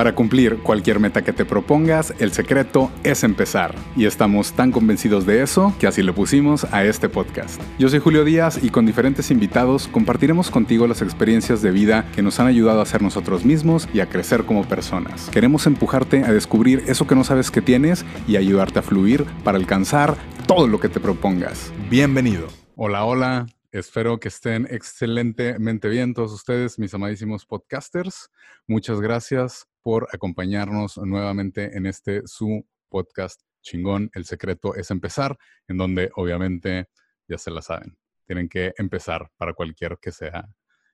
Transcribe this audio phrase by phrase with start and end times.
[0.00, 3.74] Para cumplir cualquier meta que te propongas, el secreto es empezar.
[3.94, 7.60] Y estamos tan convencidos de eso que así le pusimos a este podcast.
[7.78, 12.22] Yo soy Julio Díaz y con diferentes invitados compartiremos contigo las experiencias de vida que
[12.22, 15.28] nos han ayudado a ser nosotros mismos y a crecer como personas.
[15.28, 19.58] Queremos empujarte a descubrir eso que no sabes que tienes y ayudarte a fluir para
[19.58, 21.74] alcanzar todo lo que te propongas.
[21.90, 22.46] Bienvenido.
[22.74, 23.46] Hola, hola.
[23.72, 28.28] Espero que estén excelentemente bien todos ustedes, mis amadísimos podcasters.
[28.66, 34.10] Muchas gracias por acompañarnos nuevamente en este su podcast chingón.
[34.12, 35.38] El secreto es empezar,
[35.68, 36.88] en donde obviamente
[37.28, 37.96] ya se la saben.
[38.26, 40.48] Tienen que empezar para cualquier que sea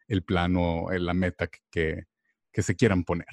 [0.06, 2.04] el plano, la meta que,
[2.52, 3.26] que se quieran poner.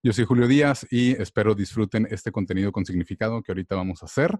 [0.00, 4.06] Yo soy Julio Díaz y espero disfruten este contenido con significado que ahorita vamos a
[4.06, 4.38] hacer.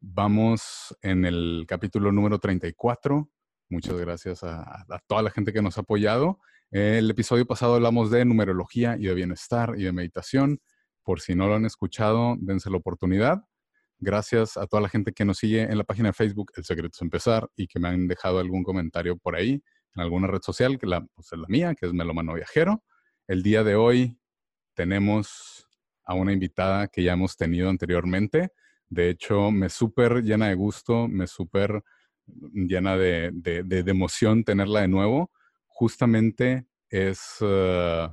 [0.00, 3.28] Vamos en el capítulo número 34.
[3.70, 6.38] Muchas gracias a, toda la gente que nos ha apoyado
[6.70, 10.60] el episodio pasado hablamos de numerología y de bienestar y de meditación.
[11.02, 13.42] Por si no lo han escuchado, dense la oportunidad.
[13.98, 16.90] Gracias a toda la gente que nos sigue en la página de Facebook El Secreto
[16.94, 19.60] es Empezar y que me han dejado algún comentario por ahí
[19.96, 22.84] en alguna red social, que la, pues, es la mía, que es Melomano Viajero.
[23.26, 24.16] El día de hoy
[24.74, 25.66] tenemos
[26.04, 28.52] a una invitada que ya hemos tenido anteriormente.
[28.88, 31.82] De hecho, me súper llena de gusto, me súper
[32.52, 35.30] llena de, de emoción tenerla de nuevo
[35.80, 38.08] justamente es, eh,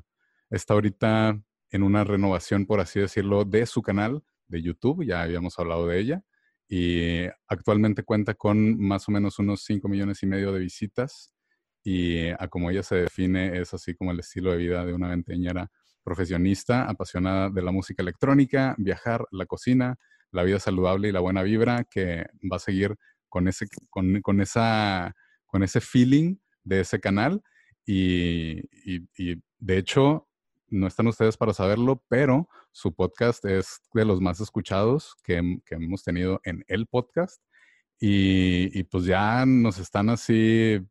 [0.49, 1.37] está ahorita
[1.69, 5.99] en una renovación, por así decirlo, de su canal de YouTube, ya habíamos hablado de
[5.99, 6.23] ella,
[6.69, 11.33] y actualmente cuenta con más o menos unos 5 millones y medio de visitas,
[11.83, 15.09] y a como ella se define es así como el estilo de vida de una
[15.09, 15.69] venteñera
[16.05, 19.97] profesionista, apasionada de la música electrónica, viajar, la cocina,
[20.31, 22.95] la vida saludable y la buena vibra, que va a seguir
[23.29, 27.41] con ese, con, con esa, con ese feeling de ese canal
[27.87, 28.61] y,
[29.59, 30.27] de hecho,
[30.67, 35.37] no están ustedes para saberlo, pero su podcast es de los más escuchados que,
[35.69, 37.41] hemos tenido en el podcast.
[37.99, 40.85] Y, pues ya nos están así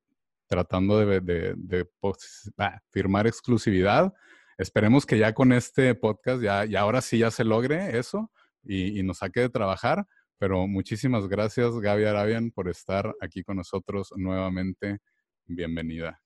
[0.49, 4.15] tratando de, pues, ah, firmar exclusividad.
[4.56, 8.32] Esperemos que ya con este podcast, ya, y ahora sí ya se logre eso
[8.65, 10.06] y nos saque de trabajar.
[10.39, 14.99] Pero muchísimas gracias, Gaby Arabian, por estar aquí con nosotros nuevamente.
[15.47, 16.21] Bienvenida.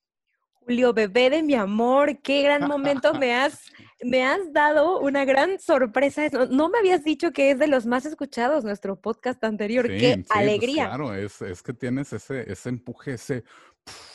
[0.52, 3.72] Julio, bebé de mi amor, qué gran momento me has,
[4.02, 6.28] me has dado una gran sorpresa.
[6.50, 9.88] No, me habías dicho que es de los más escuchados nuestro podcast anterior.
[9.88, 10.86] qué pues alegría.
[10.88, 13.42] claro, es, es, que tienes ese, ese empuje, ese,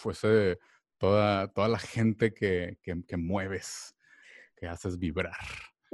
[0.09, 0.59] ese
[0.97, 3.95] toda, toda la gente que, que, mueves,
[4.55, 5.35] que haces vibrar.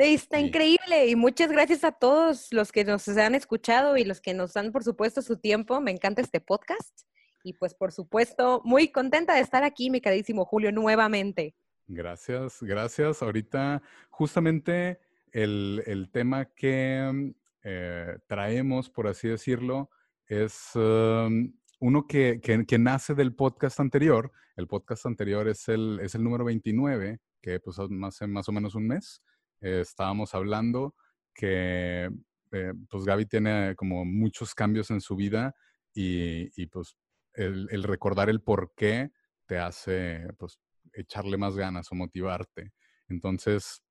[0.04, 4.34] Está increíble y muchas gracias a todos los que nos han escuchado y los que
[4.34, 5.80] nos dan, por supuesto, su tiempo.
[5.80, 7.02] Me encanta este podcast.
[7.44, 11.54] Y pues por supuesto, muy contenta de estar aquí, mi queridísimo Julio, nuevamente.
[11.86, 13.22] Gracias, gracias.
[13.22, 15.00] Ahorita justamente
[15.34, 19.92] el, tema que eh, traemos, por así decirlo,
[20.26, 22.42] es um, uno que,
[22.80, 24.32] nace del podcast anterior.
[24.56, 28.74] El podcast anterior es el, es el número 29, que pues hace más o menos
[28.74, 29.22] un mes
[29.62, 30.96] eh, estábamos hablando
[31.34, 32.10] que
[32.52, 35.56] eh, pues Gaby tiene como muchos cambios en su vida
[35.94, 36.98] y, y pues
[37.34, 39.12] el, recordar el por qué
[39.46, 40.60] te hace pues,
[40.94, 42.72] echarle más ganas o motivarte.
[43.08, 43.82] Entonces,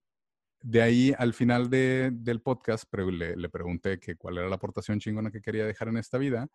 [0.63, 5.31] de ahí al final del podcast le, le, pregunté que cuál era la aportación chingona
[5.31, 6.49] que quería dejar en esta vida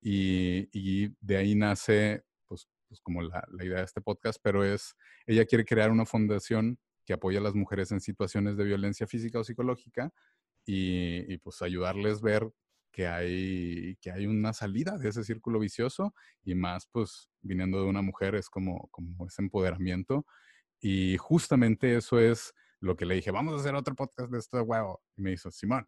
[0.00, 4.94] y, de ahí nace pues, pues como la, la, idea de este podcast, pero es,
[5.26, 9.38] ella quiere crear una fundación que apoya a las mujeres en situaciones de violencia física
[9.38, 10.12] o psicológica
[10.64, 12.50] y, y pues ayudarles a ver
[12.94, 17.88] que hay, que hay una salida de ese círculo vicioso y más pues viniendo de
[17.88, 20.24] una mujer es como, como ese empoderamiento.
[20.80, 24.60] Y justamente eso es lo que le dije, vamos a hacer otro podcast de este
[24.60, 25.02] huevo.
[25.16, 25.84] Y me dijo, Simón.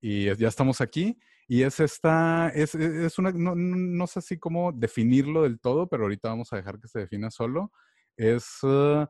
[0.00, 1.18] Y ya estamos aquí.
[1.46, 5.88] Y es esta, es, e, es una, no, no, sé así cómo definirlo del todo,
[5.88, 7.70] pero ahorita vamos a dejar que se defina solo.
[8.16, 9.06] Es, uh,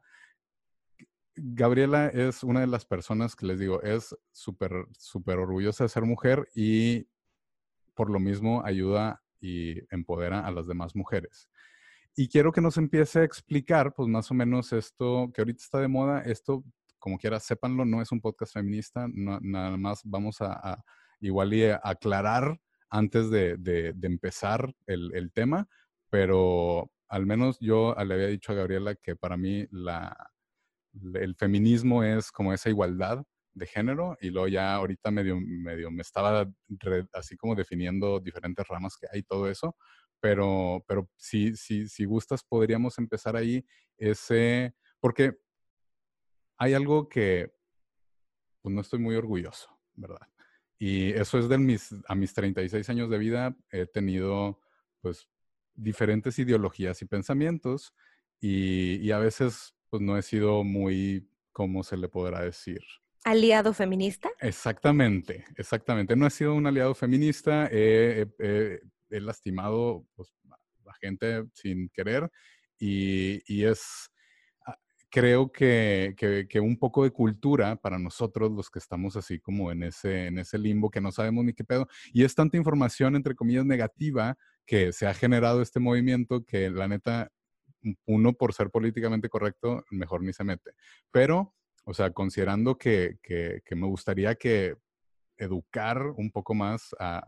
[1.36, 6.04] Gabriela es una de las personas que les digo, es súper, súper orgullosa de ser
[6.04, 7.06] mujer y
[7.94, 11.48] por lo mismo ayuda y empodera a las demás mujeres.
[12.14, 15.80] Y quiero que nos empiece a explicar, pues más o menos esto que ahorita está
[15.80, 16.64] de moda, esto,
[16.98, 20.82] como quiera, sépanlo, no es un podcast feminista, nada más vamos a,
[21.20, 22.58] igual y aclarar
[22.88, 25.68] antes de, empezar el, tema,
[26.08, 30.16] pero al menos yo le había dicho a Gabriela que para mí la,
[31.14, 36.02] el feminismo es como esa igualdad de género y luego ya ahorita medio, medio me
[36.02, 36.46] estaba
[37.12, 39.76] así como definiendo diferentes ramas que hay, todo eso,
[40.20, 43.64] pero, pero si, si, si gustas podríamos empezar ahí
[43.96, 45.38] ese, porque
[46.58, 47.54] hay algo que
[48.60, 50.26] pues no estoy muy orgulloso, ¿verdad?
[50.78, 54.60] Y eso es de mis, a mis 36 años de vida, he tenido
[55.00, 55.28] pues
[55.74, 57.94] diferentes ideologías y pensamientos
[58.40, 62.80] y, y a veces pues no he sido muy, ¿cómo se le podrá decir?
[63.24, 64.30] ¿Aliado feminista?
[64.40, 66.14] Exactamente, exactamente.
[66.14, 68.26] No he sido un aliado feminista, he,
[69.08, 70.32] lastimado pues,
[70.86, 72.30] a gente sin querer
[72.78, 74.10] y, y es
[75.16, 76.14] creo que,
[76.48, 80.38] que, un poco de cultura para nosotros, los que estamos así como en ese, en
[80.38, 84.36] ese limbo que no sabemos ni qué pedo, y es tanta información, entre comillas, negativa
[84.66, 87.32] que se ha generado este movimiento que la neta,
[88.06, 90.72] uno por ser políticamente correcto, mejor ni se mete.
[91.10, 91.54] Pero,
[91.84, 94.76] o sea, considerando que, que, que me gustaría que
[95.38, 97.22] educar un poco más a,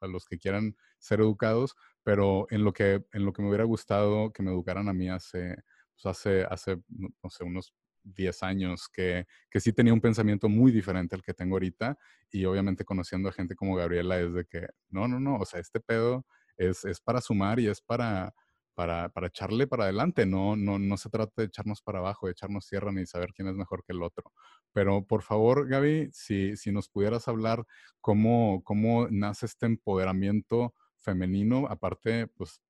[0.00, 4.32] los que quieran ser educados, pero en lo que, en lo que me hubiera gustado
[4.32, 5.56] que me educaran a mí hace
[5.94, 10.72] pues, hace, hace, no sé, unos 10 años que, que sí tenía un pensamiento muy
[10.72, 11.96] diferente al que tengo ahorita
[12.30, 15.60] y obviamente conociendo a gente como Gabriela es de que, no, no, no, o sea,
[15.60, 16.26] este pedo
[16.56, 18.34] es, es para sumar y es para,
[18.74, 22.32] para, para, echarle para adelante, no, no, no se trata de echarnos para abajo, de
[22.32, 24.32] echarnos tierra ni saber quién es mejor que el otro.
[24.72, 27.64] Pero por favor, Gaby, si, si nos pudieras hablar
[28.00, 32.60] cómo, cómo nace este empoderamiento femenino, aparte, pues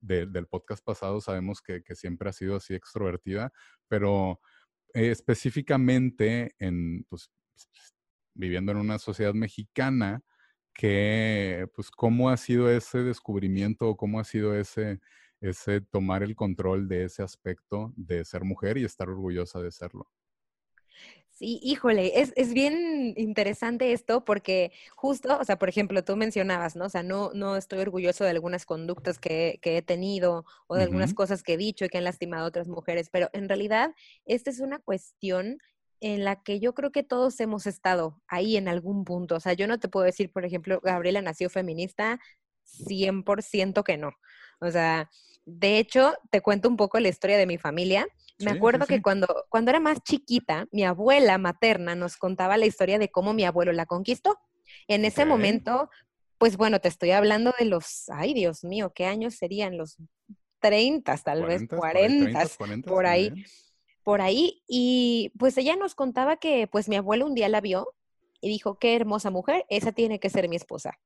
[0.00, 3.52] del podcast pasado sabemos que, siempre ha sido así extrovertida,
[3.88, 4.40] pero
[4.94, 7.30] eh, específicamente en, pues,
[8.34, 10.22] viviendo en una sociedad mexicana,
[10.72, 15.00] que, pues, ¿cómo ha sido ese descubrimiento o cómo ha sido ese,
[15.40, 20.10] ese tomar el control de ese aspecto de ser mujer y estar orgullosa de serlo?
[21.30, 26.74] Sí, híjole, es, es, bien interesante esto porque justo, o sea, por ejemplo, tú mencionabas,
[26.74, 26.86] ¿no?
[26.86, 30.82] O sea, no, no estoy orgulloso de algunas conductas que, que he tenido o de
[30.82, 33.94] algunas cosas que he dicho y que han lastimado a otras mujeres, pero en realidad
[34.24, 35.58] esta es una cuestión
[36.00, 39.36] en la que yo creo que todos hemos estado ahí en algún punto.
[39.36, 42.18] O sea, yo no te puedo decir, por ejemplo, Gabriela nació feminista,
[42.64, 44.10] 100% que no.
[44.60, 45.10] O sea,
[45.50, 48.06] de hecho, te cuento un poco la historia de mi familia.
[48.38, 52.98] Me acuerdo que cuando, cuando era más chiquita, mi abuela materna nos contaba la historia
[52.98, 54.38] de cómo mi abuelo la conquistó.
[54.86, 55.88] En ese momento,
[56.36, 59.78] pues bueno, te estoy hablando de los, ay Dios mío, ¿qué años serían?
[59.78, 59.96] Los
[60.60, 62.46] 30, tal vez 40,
[62.86, 63.32] por ahí.
[64.04, 64.62] Por ahí.
[64.68, 67.94] Y pues ella nos contaba que pues mi abuelo un día la vio
[68.40, 70.98] y dijo, qué hermosa mujer, esa tiene que ser mi esposa.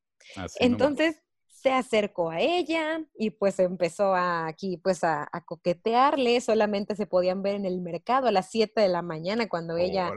[0.58, 1.22] Entonces,
[1.62, 7.40] se acercó a ella y pues empezó a, aquí pues a, coquetearle, solamente se podían
[7.42, 10.12] ver en el mercado a las 7 de la mañana cuando ella,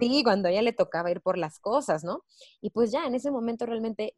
[0.00, 2.24] sí, cuando ella le tocaba ir por las cosas, ¿no?
[2.60, 4.16] Y pues ya en ese momento realmente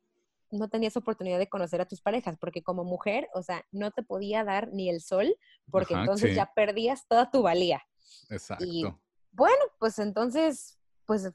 [0.51, 4.03] no tenías oportunidad de conocer a tus parejas, porque como mujer, o sea, no te
[4.03, 5.37] podía dar ni el sol,
[5.71, 7.83] porque entonces ya perdías toda tu valía.
[8.31, 8.65] Exacto.
[8.65, 8.85] Y
[9.33, 11.31] bueno, pues entonces, pues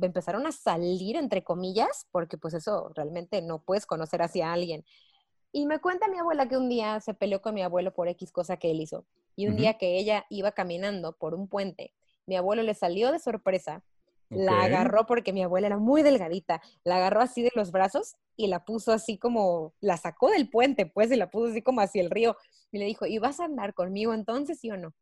[0.00, 4.84] empezaron a salir, entre comillas, porque pues eso realmente no puedes conocer hacia alguien.
[5.52, 8.32] Y me cuenta mi abuela que un día se peleó con mi abuelo por X
[8.32, 9.04] cosa que él hizo.
[9.36, 11.92] Y un día que ella iba caminando por un puente,
[12.26, 13.82] mi abuelo le salió de sorpresa,
[14.30, 18.46] la agarró porque mi abuela era muy delgadita, la agarró así de los brazos y
[18.46, 22.02] la puso así como, la sacó del puente, pues, y la puso así como hacia
[22.02, 22.36] el río.
[22.70, 24.94] Y le dijo, ¿y vas a andar conmigo entonces, sí o no?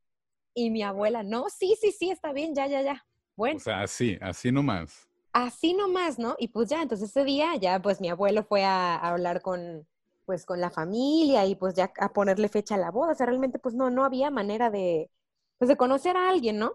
[0.55, 3.07] Y mi abuela, no, sí, sí, sí, está bien, ya, ya, ya.
[3.41, 3.57] Bueno.
[3.57, 5.09] O sea, así, así nomás.
[5.33, 6.37] Así nomás, ¿no?
[6.39, 9.89] Y pues ya, entonces ese día ya pues mi abuelo fue a, hablar con,
[10.27, 13.13] pues con la familia y pues ya a ponerle fecha a la boda.
[13.13, 15.11] O sea, realmente pues no, no había manera de,
[15.57, 16.75] pues de conocer a alguien, ¿no?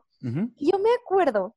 [0.56, 1.56] Y yo me acuerdo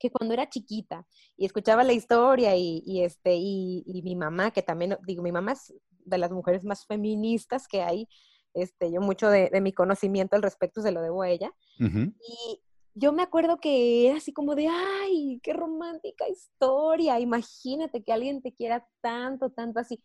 [0.00, 4.50] que cuando era chiquita y escuchaba la historia y, y este, y, y, mi mamá,
[4.50, 5.72] que también, digo, mi mamá es
[6.04, 8.08] de las mujeres más feministas que hay,
[8.54, 11.52] este, yo mucho de, de mi conocimiento al respecto se lo debo a ella.
[11.78, 12.60] Y
[12.94, 18.42] yo me acuerdo que era así como de, ay, qué romántica historia, imagínate que alguien
[18.42, 20.02] te quiera tanto, tanto así.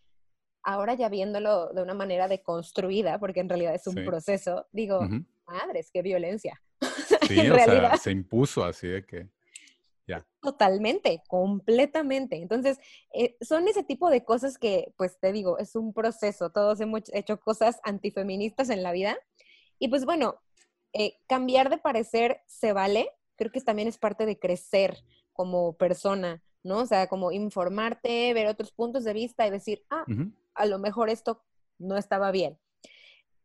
[0.64, 5.02] Ahora ya viéndolo de una manera deconstruida, porque en realidad es un proceso, digo,
[5.46, 6.62] madres, qué violencia.
[7.28, 7.90] Sí, en o realidad.
[7.90, 9.28] sea, se impuso así de que,
[10.08, 10.26] ya.
[10.42, 12.38] Totalmente, completamente.
[12.38, 12.80] Entonces,
[13.14, 16.52] eh, son ese tipo de cosas que, pues te digo, es un proceso.
[16.52, 19.18] Todos hemos hecho cosas antifeministas en la vida.
[19.78, 20.40] Y pues bueno,
[20.94, 25.04] eh, cambiar de parecer se vale, creo que también es parte de crecer
[25.34, 26.80] como persona, ¿no?
[26.80, 30.06] O sea, como informarte, ver otros puntos de vista y decir, ah,
[30.56, 31.44] a lo mejor esto
[31.78, 32.58] no estaba bien.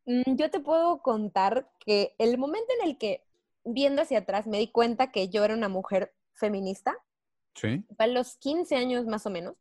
[0.06, 3.24] Mm, yo te puedo contar que el momento en el que,
[3.64, 6.96] viendo hacia atrás, me di cuenta que yo era una mujer feminista,
[7.54, 7.84] ¿Sí?
[7.98, 9.56] a los 15 años más o menos,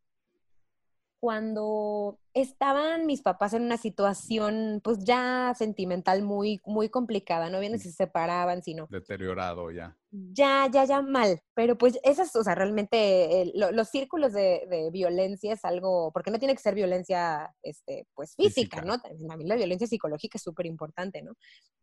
[1.21, 7.77] cuando estaban mis papás en una situación pues ya sentimental muy, muy complicada, no bien
[7.77, 8.87] se separaban, sino...
[8.89, 9.95] Deteriorado ya.
[10.09, 15.63] Ya, ya, ya mal, pero pues esas, o sea, realmente los círculos de, violencia es
[15.63, 18.99] algo, porque no tiene que ser violencia, este, pues física, ¿no?
[18.99, 21.33] También la violencia psicológica es súper importante, ¿no?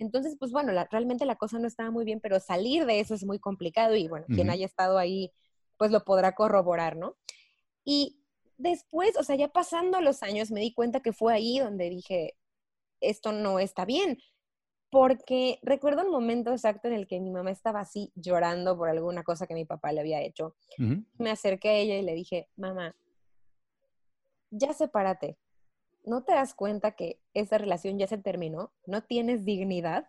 [0.00, 3.24] Entonces, pues bueno, realmente la cosa no estaba muy bien, pero salir de eso es
[3.24, 5.30] muy complicado y bueno, quien haya estado ahí,
[5.76, 7.16] pues lo podrá corroborar, ¿no?
[7.84, 8.18] Y
[8.58, 12.36] después, o sea, ya pasando los años, me di cuenta que fue ahí donde dije,
[13.00, 14.18] esto no está bien.
[14.90, 19.22] Porque recuerdo un momento exacto en el que mi mamá estaba así llorando por alguna
[19.22, 20.56] cosa que mi papá le había hecho.
[21.18, 22.96] Me acerqué a ella y le dije, mamá,
[24.50, 25.38] ya sepárate.
[26.04, 28.72] ¿No te das cuenta que esa relación ya se terminó?
[28.86, 30.08] ¿No tienes dignidad?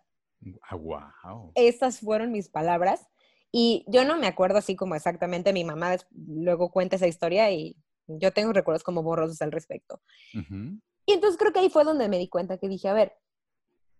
[0.72, 0.98] wow.
[1.22, 3.06] Ah, Esas fueron mis palabras.
[3.52, 7.76] Y yo no me acuerdo así como exactamente, mi mamá luego cuenta esa historia y
[8.18, 10.00] yo tengo recuerdos como borrosos al respecto.
[10.32, 13.14] Y entonces creo que ahí fue donde me di cuenta que dije, a ver,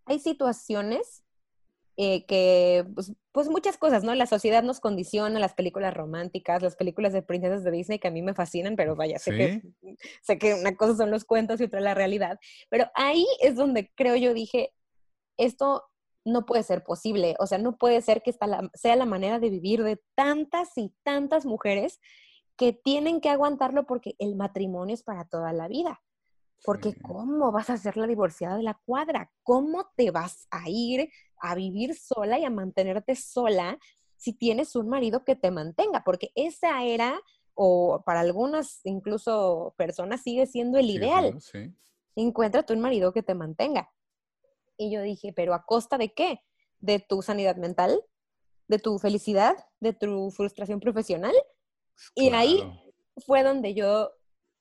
[0.07, 1.25] hay situaciones
[1.97, 4.15] eh, que, pues, pues, muchas cosas, ¿no?
[4.15, 8.11] La sociedad nos condiciona, las películas románticas, las películas de princesas de Disney que a
[8.11, 9.63] mí me fascinan, pero vaya, sé, que,
[10.23, 12.39] sé que una cosa son los cuentos y otra la realidad.
[12.71, 14.73] Pero ahí es donde creo yo dije,
[15.37, 15.85] esto
[16.25, 19.51] no puede ser posible, o sea, no puede ser que esta sea la manera de
[19.51, 22.01] vivir de tantas y tantas mujeres
[22.61, 26.03] que tienen que aguantarlo porque el matrimonio es para toda la vida.
[26.63, 29.33] Porque ¿cómo vas a ser la divorciada de la cuadra?
[29.43, 33.79] ¿Cómo te vas a ir a vivir sola y a mantenerte sola
[34.19, 36.05] si tienes un marido que te mantenga?
[36.05, 37.19] Porque esa era,
[37.55, 41.41] o para algunas incluso personas sigue siendo el ideal.
[41.41, 41.75] Sí.
[42.15, 43.91] Encuéntrate un marido que te mantenga.
[44.77, 46.43] Y yo dije, ¿pero a costa de qué?
[46.79, 48.05] ¿De tu sanidad mental?
[48.69, 49.57] ¿De tu felicidad?
[49.81, 51.35] ¿De tu frustración profesional?
[52.15, 52.63] Y ahí
[53.27, 54.13] fue donde yo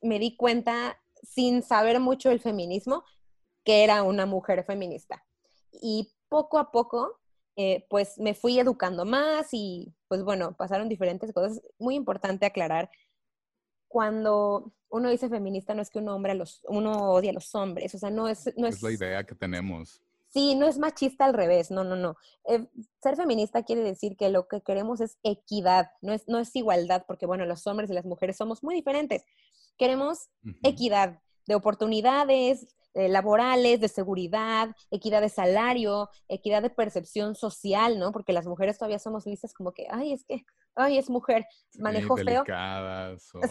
[0.01, 3.03] me di cuenta, sin saber mucho el feminismo,
[3.63, 5.25] que era una mujer feminista.
[5.71, 7.19] Y poco a poco,
[7.55, 11.61] eh, pues me fui educando más y pues bueno, pasaron diferentes cosas.
[11.77, 12.89] Muy importante aclarar,
[13.87, 17.93] cuando uno dice feminista no es que uno, hombre los, uno odia a los hombres,
[17.95, 18.51] o sea, no es...
[18.55, 20.01] No es, la idea que tenemos.
[20.31, 22.15] Sí, no es machista al revés, no, no, no.
[22.45, 22.67] Eh,
[23.01, 27.03] ser feminista quiere decir que lo que queremos es equidad, no es, no es igualdad,
[27.07, 29.23] porque bueno, los hombres y las mujeres somos muy diferentes.
[29.77, 30.29] Queremos
[30.61, 38.11] equidad de oportunidades eh, laborales, de seguridad, equidad de salario, equidad de percepción social, ¿no?
[38.11, 40.45] Porque las mujeres todavía somos vistas como que, ay, es que
[40.79, 41.45] ay, es mujer,
[41.77, 42.43] manejó feo.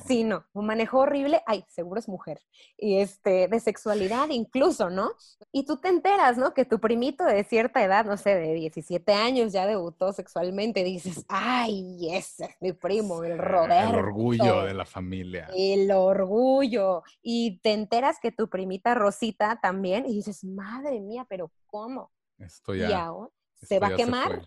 [0.06, 2.40] Sí, no, un manejo horrible, ay, seguro es mujer.
[2.76, 5.10] Y este, de sexualidad incluso, ¿no?
[5.52, 6.54] Y tú te enteras, ¿no?
[6.54, 11.24] Que tu primito de cierta edad, no sé, de 17 años ya debutó sexualmente, dices,
[11.28, 13.90] ay, ese es mi primo, el Roberto.
[13.90, 15.48] El orgullo de la familia.
[15.56, 17.02] El orgullo.
[17.22, 22.10] Y te enteras que tu primita Rosita también, y dices, madre mía, pero ¿cómo?
[22.38, 22.90] Esto ya.
[22.90, 23.30] Y ahora
[23.62, 24.42] se va a quemar.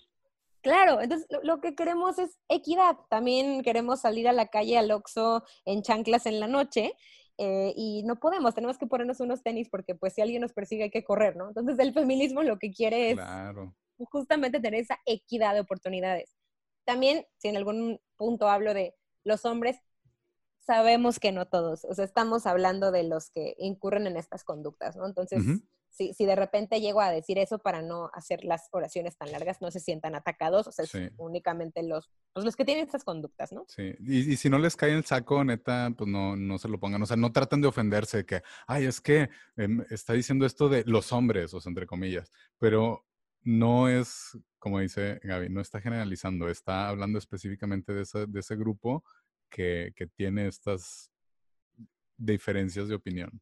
[0.62, 2.98] Claro, entonces lo, que queremos es equidad.
[3.10, 6.94] También queremos salir a la calle al Oxxo en chanclas en la noche
[7.38, 10.84] eh, y no podemos, tenemos que ponernos unos tenis porque pues si alguien nos persigue
[10.84, 11.48] hay que correr, ¿no?
[11.48, 13.20] Entonces el feminismo lo que quiere es
[14.12, 16.36] justamente tener esa equidad de oportunidades.
[16.86, 19.78] También, si en algún punto hablo de los hombres,
[20.60, 24.96] sabemos que no todos, o sea, estamos hablando de los que incurren en estas conductas,
[24.96, 25.08] ¿no?
[25.08, 25.42] Entonces,
[25.92, 29.62] si, si, de repente llego a decir eso para no hacer las oraciones tan largas,
[29.62, 30.86] no se sientan atacados, o sea,
[31.18, 33.66] únicamente los, pues, los que tienen estas conductas, ¿no?
[33.68, 36.80] Sí, y, y, si no les cae el saco, neta, pues no, no se lo
[36.80, 40.70] pongan, o sea, no tratan de ofenderse, que, ay, es que em, está diciendo esto
[40.70, 43.06] de los hombres, o sea, entre comillas, pero
[43.44, 48.56] no es, como dice Gaby, no está generalizando, está hablando específicamente de ese, de ese
[48.56, 49.04] grupo
[49.50, 51.12] que, que tiene estas
[52.18, 53.42] diferencias de opinión.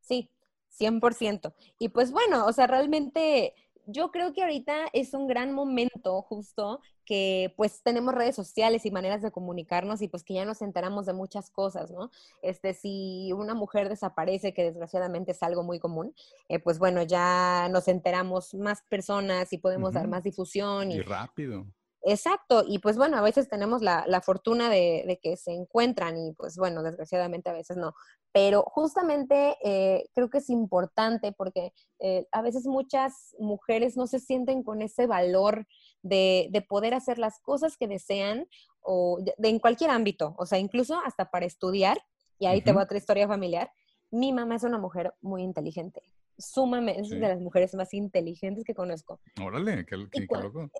[0.00, 0.30] Sí,
[0.78, 1.52] 100%.
[1.78, 3.54] Y pues bueno, o sea, realmente
[3.86, 8.90] yo creo que ahorita es un gran momento justo que pues tenemos redes sociales y
[8.90, 12.10] maneras de comunicarnos y pues que ya nos enteramos de muchas cosas, ¿no?
[12.42, 16.14] Este, si una mujer desaparece, que desgraciadamente es algo muy común,
[16.48, 20.90] eh, pues bueno, ya nos enteramos más personas y podemos dar más difusión.
[20.90, 21.64] y rápido.
[22.08, 26.56] Exacto, y pues bueno, a veces tenemos la, fortuna de, que se encuentran y pues
[26.56, 27.94] bueno, desgraciadamente a veces no.
[28.36, 34.18] Pero justamente eh, creo que es importante porque eh, a veces muchas mujeres no se
[34.20, 35.66] sienten con ese valor
[36.02, 38.46] de, poder hacer las cosas que desean
[38.82, 41.96] o de, en cualquier ámbito, o sea, incluso hasta para estudiar,
[42.38, 43.70] y ahí te va otra historia familiar.
[44.10, 46.02] Mi mamá es una mujer muy inteligente,
[46.36, 49.18] sumamente, es de las mujeres más inteligentes que conozco.
[49.42, 50.70] Órale, qué, qué loco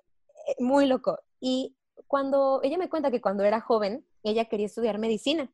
[0.59, 1.17] muy loco.
[1.39, 5.51] Y cuando ella me cuenta que cuando era joven, ella quería estudiar medicina.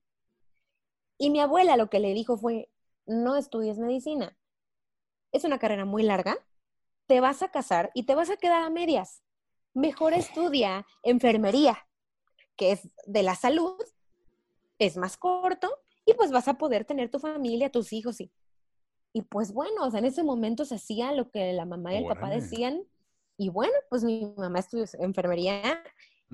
[1.23, 2.69] Y mi abuela lo que le dijo fue,
[3.05, 4.37] no estudies medicina.
[5.31, 6.35] Es una carrera muy larga,
[7.07, 9.23] te vas a casar y te vas a quedar a medias.
[9.73, 11.87] Mejor estudia enfermería,
[12.57, 13.81] que es de la salud,
[14.79, 15.69] es más corto
[16.05, 18.29] y pues vas a poder tener tu familia, tus hijos y
[19.13, 21.99] y pues bueno, o sea, en ese momento se hacía lo que la mamá y
[21.99, 22.83] el papá decían.
[23.37, 25.81] Y bueno, pues mi mamá estudió enfermería,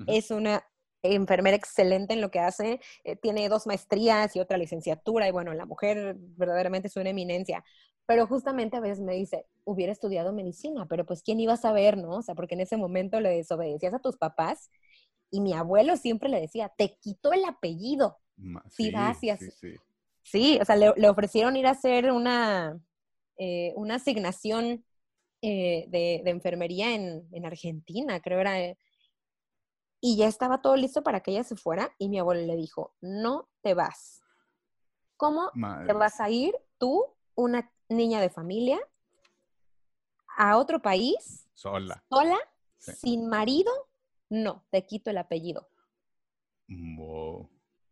[0.08, 0.64] es una
[1.02, 5.54] enfermera excelente en lo que hace, eh, tiene dos maestrías y otra licenciatura, y bueno,
[5.54, 7.64] la mujer verdaderamente es una eminencia.
[8.06, 11.96] Pero justamente a veces me dice, hubiera estudiado medicina, pero pues quién iba a saber,
[11.96, 12.16] ¿no?
[12.16, 14.70] O sea, porque en ese momento le desobedecías a tus papás
[15.30, 18.18] y mi abuelo siempre le decía, te quito el apellido.
[18.68, 18.90] Sí,
[19.20, 19.74] si sí, sí.
[20.22, 22.78] Sí, o sea, le, ofrecieron ir a hacer una,
[23.36, 24.84] eh, una asignación
[25.42, 28.76] eh, de, enfermería en, Argentina, creo era.
[30.00, 32.94] Y ya estaba todo listo para que ella se fuera y mi abuelo le dijo,
[33.00, 34.22] no te vas.
[35.16, 35.50] ¿Cómo
[35.86, 37.04] te vas a ir tú,
[37.34, 38.80] una niña de familia,
[40.36, 41.46] a otro país?
[41.52, 42.02] Sola.
[42.08, 42.38] Sola,
[42.78, 43.70] sin marido.
[44.30, 45.68] No, te quito el apellido.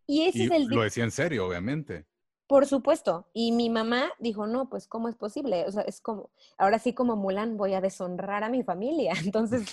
[0.06, 0.66] Y ese es el...
[0.68, 2.06] Lo decía en serio, obviamente.
[2.46, 3.28] Por supuesto.
[3.34, 5.66] Y mi mamá dijo, no, pues ¿cómo es posible?
[5.66, 9.12] O sea, es como, ahora sí como Mulan voy a deshonrar a mi familia.
[9.24, 9.68] Entonces,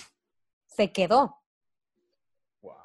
[0.66, 1.38] se quedó.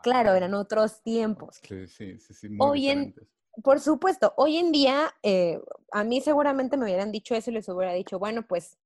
[0.03, 1.59] Claro, eran otros tiempos.
[1.63, 3.15] Sí, sí, sí, hoy en,
[3.63, 5.59] por supuesto, hoy en día, eh,
[5.91, 8.77] a mí seguramente me hubieran dicho eso y les hubiera dicho, bueno, pues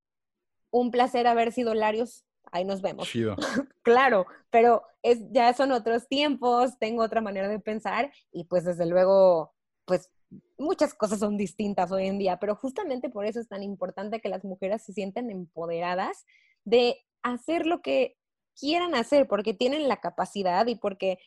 [0.72, 3.08] un placer haber sido Larios, ahí nos vemos.
[3.84, 8.86] claro, pero es, ya son otros tiempos, tengo otra manera de pensar y pues desde
[8.86, 9.54] luego,
[9.86, 10.10] pues
[10.58, 14.30] muchas cosas son distintas hoy en día, pero justamente por eso es tan importante que
[14.30, 16.26] las mujeres se sienten empoderadas
[16.64, 18.18] de hacer lo que
[18.60, 21.20] quieran hacer, porque tienen la capacidad y porque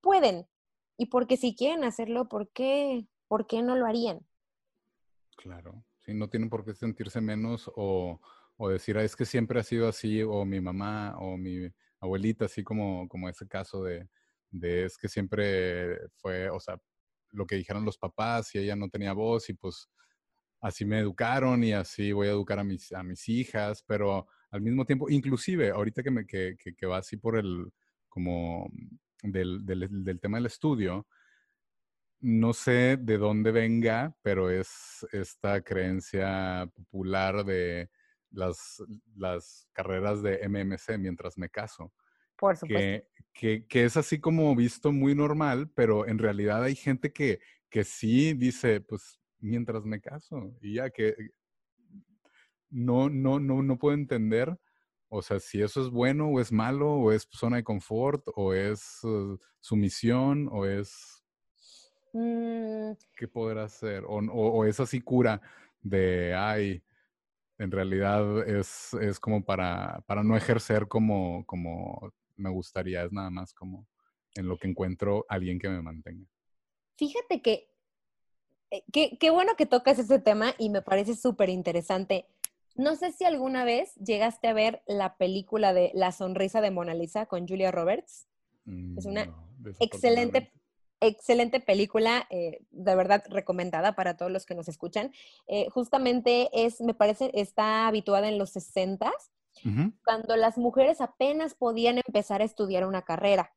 [0.00, 0.46] pueden.
[0.96, 4.26] Y porque si quieren hacerlo, ¿por qué, ¿por qué no lo harían?
[5.36, 8.20] Claro, sí, no tienen por qué sentirse menos o,
[8.68, 11.68] decir, es que siempre ha sido así, o mi mamá o mi
[12.00, 14.08] abuelita, así como, como ese caso de,
[14.50, 16.78] de es que siempre fue, o sea,
[17.30, 19.88] lo que dijeron los papás y ella no tenía voz y pues
[20.60, 24.62] así me educaron y así voy a educar a mis, a mis hijas, pero al
[24.62, 27.72] mismo tiempo, inclusive ahorita que, me, que, que, va así por el,
[28.08, 28.70] como
[29.20, 31.08] del, del, del, tema del estudio,
[32.20, 37.90] no sé de dónde venga, pero es esta creencia popular de
[38.30, 38.80] las,
[39.16, 41.92] las carreras de MMC mientras me caso.
[42.36, 43.08] Por supuesto.
[43.32, 47.82] Que, que, es así como visto muy normal, pero en realidad hay gente que, que
[47.82, 51.16] sí dice, pues mientras me caso, y ya que
[52.74, 54.58] no, no, no, no puedo entender,
[55.08, 58.52] o sea, si eso es bueno o es malo, o es zona de confort, o
[58.52, 61.24] es uh, sumisión, o es...
[62.12, 62.92] Mm.
[63.16, 64.04] ¿Qué podrá ser?
[64.06, 65.40] O, o, es así cura
[65.82, 66.82] de, ay,
[67.58, 73.30] en realidad es, es como para, para no ejercer como, como me gustaría, es nada
[73.30, 73.86] más como
[74.34, 76.26] en lo que encuentro alguien que me mantenga.
[76.96, 77.70] Fíjate que,
[78.70, 78.82] eh,
[79.20, 82.26] qué bueno que tocas ese tema y me parece súper interesante.
[82.74, 86.94] No sé si alguna vez llegaste a ver la película de La sonrisa de Mona
[86.94, 88.26] Lisa con Julia Roberts.
[88.96, 90.52] es una mm, excelente,
[91.00, 95.12] excelente película, eh, de verdad recomendada para todos los que nos escuchan.
[95.46, 99.12] Eh, justamente es, me parece, está habituada en los 60
[100.04, 103.52] cuando las mujeres apenas podían empezar a estudiar una carrera.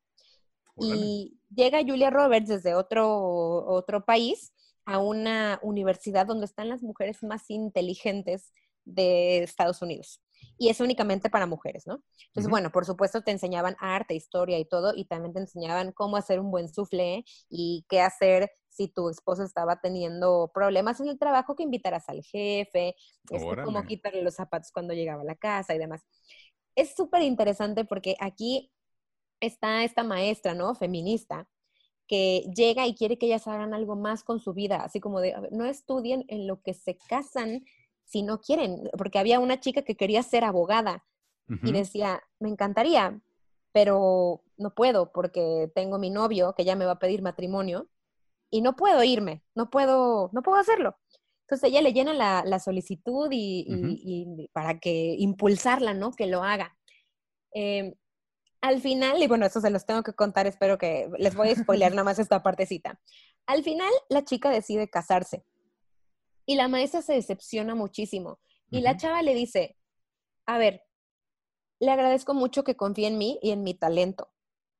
[0.80, 4.54] Y llega Julia Roberts desde otro, otro país
[4.84, 8.52] a una universidad donde están las mujeres más inteligentes
[8.88, 10.20] de Estados Unidos.
[10.56, 12.02] Y es únicamente para mujeres, ¿no?
[12.28, 16.16] Entonces, bueno, por supuesto te enseñaban arte, historia y todo, y también te enseñaban cómo
[16.16, 21.18] hacer un buen soufflé y qué hacer si tu esposo estaba teniendo problemas en el
[21.18, 22.94] trabajo, que invitaras al jefe,
[23.28, 26.04] este, cómo quitarle los zapatos cuando llegaba a la casa y demás.
[26.76, 28.70] Es súper interesante porque aquí
[29.40, 30.76] está esta maestra, ¿no?
[30.76, 31.48] Feminista,
[32.06, 35.34] que llega y quiere que ellas hagan algo más con su vida, así como de,
[35.50, 37.64] no estudien en lo que se casan
[38.08, 41.04] si no quieren, porque había una chica que quería ser abogada
[41.62, 43.20] y decía, me encantaría,
[43.72, 47.88] pero no puedo porque tengo mi novio que ya me va a pedir matrimonio
[48.50, 50.98] y no puedo irme, no puedo, no puedo hacerlo.
[51.42, 52.12] Entonces ella le llena
[52.44, 56.12] la, solicitud y, para que impulsarla, ¿no?
[56.12, 56.76] Que lo haga.
[57.52, 57.94] Em,
[58.60, 61.56] al final, y bueno, eso se los tengo que contar, espero que les voy a
[61.56, 63.00] spoiler nada más esta partecita.
[63.46, 65.44] Al final, la chica decide casarse
[66.48, 68.40] y la maestra se decepciona muchísimo.
[68.70, 69.76] Y la chava le dice,
[70.46, 70.82] a ver,
[71.78, 74.32] le agradezco mucho que confíe en mí y en mi talento,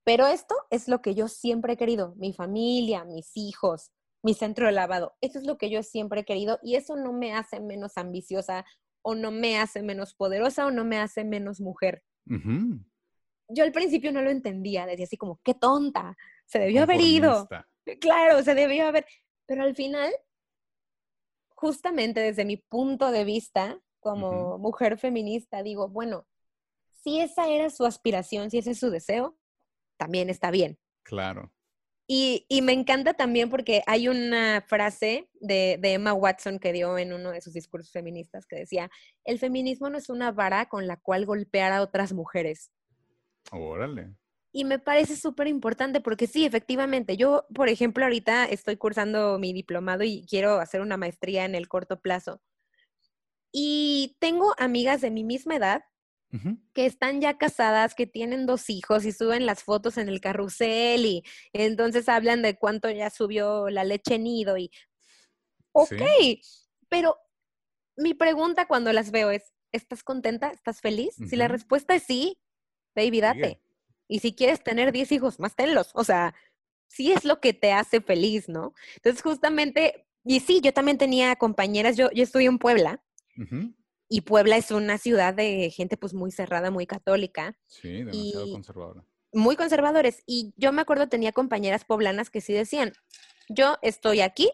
[0.03, 4.65] pero esto es lo que yo siempre he querido, mi familia, mis hijos, mi centro
[4.65, 5.15] de lavado.
[5.21, 8.65] Eso es lo que yo siempre he querido y eso no me hace menos ambiciosa
[9.03, 12.03] o no me hace menos poderosa o no me hace menos mujer.
[12.27, 17.47] Yo al principio no lo entendía, decía así como, qué tonta, se debió haber ido.
[18.01, 19.05] Claro, se debió haber,
[19.45, 20.11] pero al final,
[21.59, 26.25] justamente desde mi punto de vista como mujer feminista, digo, bueno,
[27.03, 29.37] si esa era su aspiración, si ese es su deseo,
[29.97, 30.79] también está bien.
[31.03, 31.53] Claro.
[32.07, 37.33] Y, me encanta también porque hay una frase de, Emma Watson que dio en uno
[37.33, 38.89] de sus discursos feministas que decía,
[39.25, 42.71] el feminismo no es una vara con la cual golpear a otras mujeres.
[43.51, 44.15] Órale.
[44.53, 49.53] Y me parece súper importante porque sí, efectivamente, yo, por ejemplo, ahorita estoy cursando mi
[49.53, 52.41] diplomado y quiero hacer una maestría en el corto plazo.
[53.53, 55.83] Y tengo amigas de mi misma edad
[56.75, 61.07] que están ya casadas, que tienen dos hijos y suben las fotos en el carrusel
[61.07, 61.23] y
[61.55, 64.71] entonces hablan de cuánto ya subió la leche nido y,
[65.73, 65.89] ok,
[66.91, 67.17] pero
[67.97, 70.51] mi pregunta cuando las veo es, ¿estás contenta?
[70.51, 71.15] ¿Estás feliz?
[71.17, 72.39] Si la respuesta es sí,
[72.95, 73.63] baby, date.
[74.09, 75.91] Y si quieres tener 10 hijos, más tenlos.
[75.95, 76.35] O sea,
[76.89, 78.75] sí es lo que te hace feliz, ¿no?
[78.97, 83.03] Entonces, justamente, y sí, yo también tenía compañeras, yo, yo estudié en Puebla
[84.09, 87.57] y Puebla es una ciudad de gente pues muy cerrada, muy católica.
[87.67, 89.05] Sí, demasiado conservadora.
[89.33, 90.23] Muy conservadores.
[90.27, 92.95] Y yo me acuerdo tenía compañeras poblanas que sí decían,
[93.49, 94.51] yo estoy aquí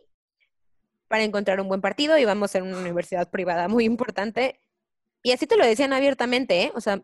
[1.09, 4.61] para encontrar un buen partido y vamos a una universidad privada muy importante.
[5.23, 6.73] Y así te lo decían abiertamente, ¿eh?
[6.75, 7.03] O sea,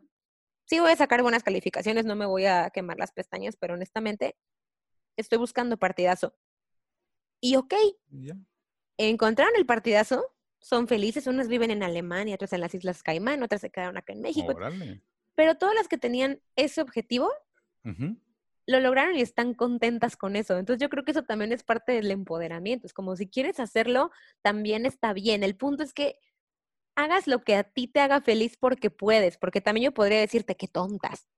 [0.71, 4.37] sí voy a sacar buenas calificaciones, no me voy a quemar las pestañas, pero honestamente
[5.17, 6.33] estoy buscando partidazo.
[7.41, 7.75] Y ok,
[8.97, 13.63] encontraron el partidazo son felices, unas viven en Alemania, otras en las Islas Caimán, otras
[13.63, 14.55] se quedaron acá en México.
[15.35, 17.29] Pero todas las que tenían ese objetivo,
[18.67, 20.57] lo lograron y están contentas con eso.
[20.57, 22.87] Entonces yo creo que eso también es parte del empoderamiento.
[22.87, 25.43] Es como si quieres hacerlo, también está bien.
[25.43, 26.17] El punto es que
[26.95, 30.57] hagas lo que a ti te haga feliz porque puedes, porque también yo podría decirte
[30.57, 31.29] que tontas.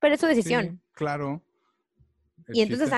[0.00, 0.82] Pero es tu decisión.
[0.92, 1.42] claro.
[2.48, 2.90] y entonces,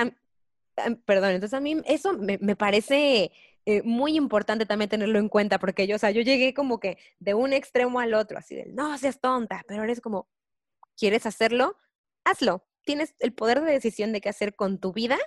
[1.05, 3.31] perdón, entonces a mí eso me, me parece
[3.67, 6.99] eh, muy importante también tenerlo en cuenta, porque yo, o sea, yo llegué como que
[7.19, 10.27] de un extremo al otro, así de, no seas tonta, pero eres como,
[10.95, 11.77] ¿quieres hacerlo?
[12.23, 12.63] Hazlo.
[12.83, 15.17] Tienes el poder de decisión de qué hacer con tu vida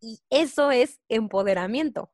[0.00, 2.10] y eso es empoderamiento.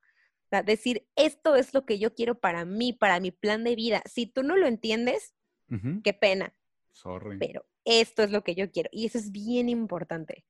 [0.53, 4.03] Sea, decir, esto es lo que yo quiero para mí, para mi plan de vida.
[4.05, 5.35] Si tú no lo entiendes,
[6.05, 6.55] qué pena.
[6.91, 7.39] Sorry.
[7.39, 10.45] Pero esto es lo que yo quiero y eso es bien importante.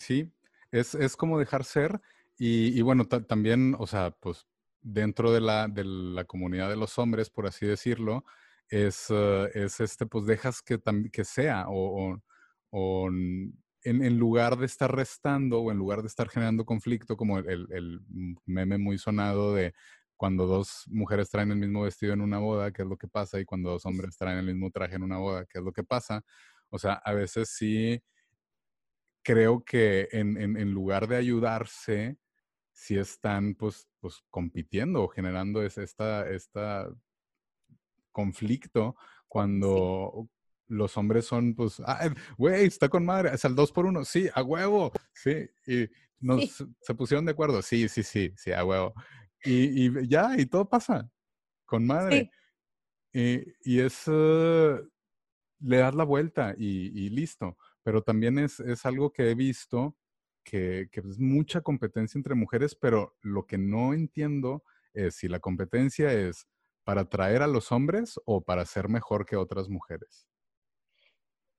[0.00, 0.32] Sí,
[0.72, 2.00] es, es como dejar ser
[2.36, 4.48] y, bueno, también, o sea, pues
[4.80, 8.24] dentro de la, de la comunidad de los hombres, por así decirlo,
[8.68, 10.80] es, eh, es este, pues dejas que,
[11.12, 12.20] que sea, o,
[12.70, 13.10] o,
[13.88, 17.66] en, en, lugar de estar restando o en lugar de estar generando conflicto, como el,
[17.70, 18.00] el,
[18.46, 19.74] meme muy sonado de
[20.16, 23.38] cuando dos mujeres traen el mismo vestido en una boda, qué es lo que pasa,
[23.40, 25.84] y cuando dos hombres traen el mismo traje en una boda, qué es lo que
[25.84, 26.24] pasa.
[26.70, 28.02] O sea, a veces sí
[29.22, 32.18] creo que en, en, en lugar de ayudarse,
[32.72, 36.88] si están pues, pues compitiendo o generando ese esta, esta
[38.12, 38.96] conflicto
[39.28, 40.28] cuando
[40.68, 41.82] los hombres son pues,
[42.36, 45.88] güey, está con madre, es al dos por uno, sí, a huevo, sí, y
[46.20, 48.94] nos, se pusieron de acuerdo, sí, sí, sí, sí, a huevo.
[49.44, 51.10] Y, y ya, y todo pasa,
[51.64, 52.30] con madre.
[53.12, 54.86] Y, y, es, uh,
[55.60, 57.56] le das la vuelta y, y listo.
[57.82, 59.96] Pero también es, es algo que he visto
[60.48, 64.62] que, es mucha competencia entre mujeres, pero lo que no entiendo
[64.94, 66.46] es si la competencia es
[66.84, 70.26] para atraer a los hombres o para ser mejor que otras mujeres.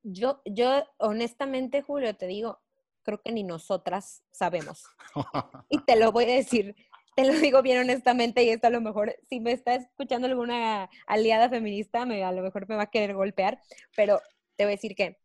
[0.03, 2.59] Yo, yo honestamente, Julio, te digo,
[3.03, 4.85] creo que ni nosotras sabemos.
[5.69, 6.75] y te lo voy a decir,
[7.15, 10.89] te lo digo bien honestamente, y esto a lo mejor, si me está escuchando alguna
[11.07, 13.61] aliada feminista, me, a lo mejor me va a querer golpear,
[13.95, 14.21] pero
[14.55, 15.17] te voy a decir que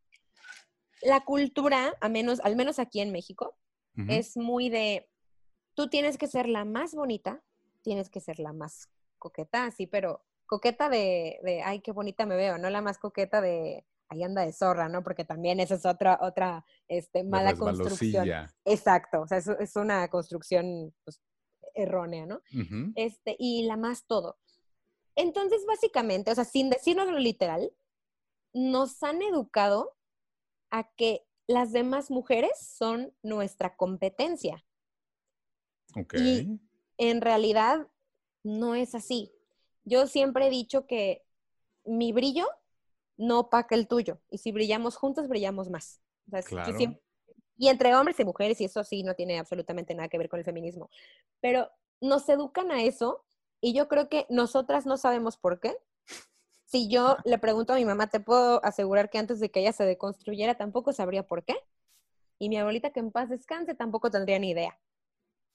[1.03, 3.57] la cultura, a menos, al menos aquí en México,
[4.09, 5.09] es muy de,
[5.75, 7.45] tú tienes que ser la más bonita,
[7.83, 12.35] tienes que ser la más coqueta, sí, pero coqueta de, de, ay, qué bonita me
[12.35, 15.03] veo, no la más coqueta de, ahí anda de zorra, ¿no?
[15.03, 18.29] Porque también esa es otra, otra este, mala construcción.
[18.65, 21.21] Exacto, o sea, es, es una construcción pues,
[21.75, 22.41] errónea, ¿no?
[22.95, 24.39] este, y la más todo.
[25.17, 27.73] Entonces, básicamente, o sea, sin decirlo literal,
[28.53, 29.97] nos han educado
[30.71, 34.65] a que las demás mujeres son nuestra competencia.
[36.15, 36.61] Y
[36.99, 37.87] en realidad
[38.43, 39.33] no es así.
[39.85, 41.23] Yo siempre he dicho que
[41.85, 42.49] mi brillo
[43.17, 44.21] no opaca el tuyo.
[44.31, 46.01] Y si brillamos juntos, brillamos más.
[47.57, 50.39] Y entre hombres y mujeres, y eso sí no tiene absolutamente nada que ver con
[50.39, 50.91] el feminismo.
[51.41, 53.25] Pero nos educan a eso
[53.61, 55.77] y yo creo que nosotras no sabemos por qué.
[56.65, 59.73] Si yo le pregunto a mi mamá, te puedo asegurar que antes de que ella
[59.73, 61.55] se deconstruyera tampoco sabría por qué.
[62.39, 64.79] Y mi abuelita, que en paz descanse, tampoco tendría ni idea.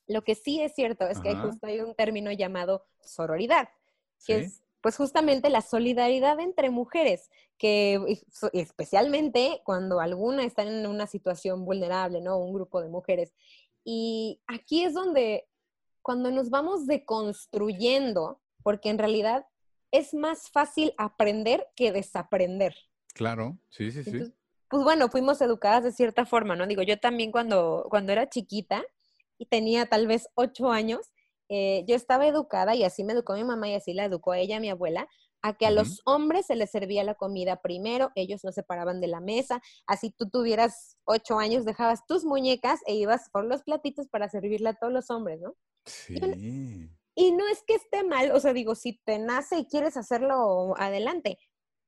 [0.08, 3.70] Lo que sí es cierto es que justo hay un término llamado sororidad,
[4.26, 8.22] que es pues justamente la solidaridad entre mujeres, que
[8.54, 12.38] especialmente cuando alguna está en una situación vulnerable, ¿no?
[12.38, 13.34] Un grupo de mujeres.
[13.84, 15.48] Y aquí es donde,
[16.02, 19.46] cuando nos vamos deconstruyendo, porque en realidad
[19.92, 22.76] es más fácil aprender que desaprender.
[23.14, 24.34] Claro, sí, sí, sí.
[24.70, 26.68] pues bueno, fuimos educadas de cierta forma, ¿no?
[26.68, 28.84] Digo, yo también cuando, cuando era chiquita
[29.38, 31.12] y tenía tal vez ocho años,
[31.50, 34.60] eh, yo estaba educada y así me educó mi mamá y así la educó ella,
[34.60, 35.08] mi abuela,
[35.42, 39.00] a que a los hombres se les servía la comida primero, ellos no se paraban
[39.02, 43.64] de la mesa, así tú tuvieras ocho años, dejabas tus muñecas e ibas por los
[43.64, 45.56] platitos para servirle a todos los hombres, ¿no?
[45.86, 46.20] Sí.
[47.16, 50.74] Y no es que esté mal, o sea, digo, si te nace y quieres hacerlo,
[50.78, 51.38] adelante,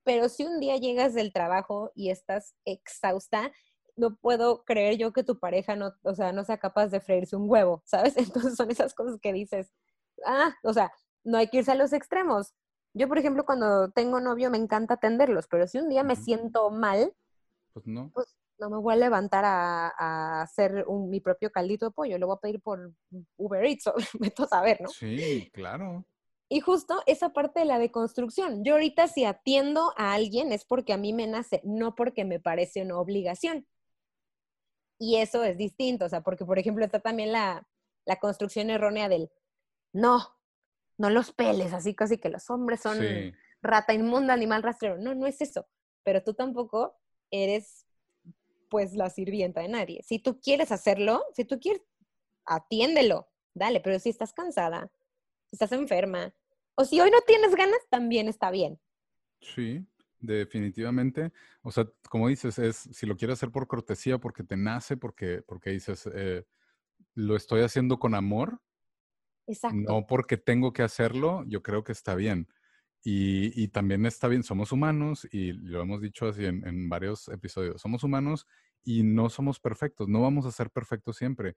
[0.04, 3.52] pero si un día llegas del trabajo y estás exhausta,
[4.02, 7.36] no puedo creer yo que tu pareja no, o sea, no sea capaz de freírse
[7.36, 8.16] un huevo, ¿sabes?
[8.18, 9.72] Entonces son esas cosas que dices,
[10.26, 10.92] ah, o sea,
[11.24, 12.54] no hay que irse a los extremos.
[12.94, 16.72] Yo, por ejemplo, cuando tengo novio me encanta atenderlos, pero si un día me siento
[16.72, 17.14] mal,
[17.74, 18.12] pues no.
[18.14, 22.36] Pues no me voy a levantar a, hacer mi propio caldito de pollo, lo voy
[22.38, 22.92] a pedir por
[23.38, 24.90] Uber Eats o meto a saber, ¿no?
[24.90, 26.06] Sí, claro.
[26.50, 28.66] Y justo esa parte de la deconstrucción.
[28.66, 32.42] Yo ahorita si atiendo a alguien es porque a mí me nace, no porque me
[32.42, 33.66] parece una obligación.
[35.02, 37.68] Y eso es distinto, o sea, porque por ejemplo está también la,
[38.20, 39.32] construcción errónea del,
[39.94, 40.20] no,
[41.00, 43.00] no los peles, así casi que los hombres son
[43.64, 45.00] rata inmunda, animal rastrero.
[45.00, 45.68] No, no es eso.
[46.04, 47.00] Pero tú tampoco
[47.32, 47.88] eres
[48.70, 50.04] pues la sirvienta de nadie.
[50.04, 51.82] Si tú quieres hacerlo, si tú quieres,
[52.46, 54.92] atiéndelo, dale, pero si estás cansada,
[55.48, 56.32] si estás enferma,
[56.76, 58.80] o si hoy no tienes ganas, también está bien.
[59.42, 59.84] Sí,
[60.22, 61.34] Definitivamente.
[61.64, 65.42] O sea, como dices, es si lo quieres hacer por cortesía, porque te nace, porque,
[65.46, 66.46] porque dices, eh,
[67.16, 68.62] lo estoy haciendo con amor.
[69.48, 69.78] Exacto.
[69.78, 72.48] No porque tengo que hacerlo, yo creo que está bien.
[73.04, 77.30] Y, y también está bien, somos humanos y lo hemos dicho así en, en, varios
[77.30, 78.46] episodios, somos humanos
[78.84, 81.56] y no somos perfectos, no vamos a ser perfectos siempre.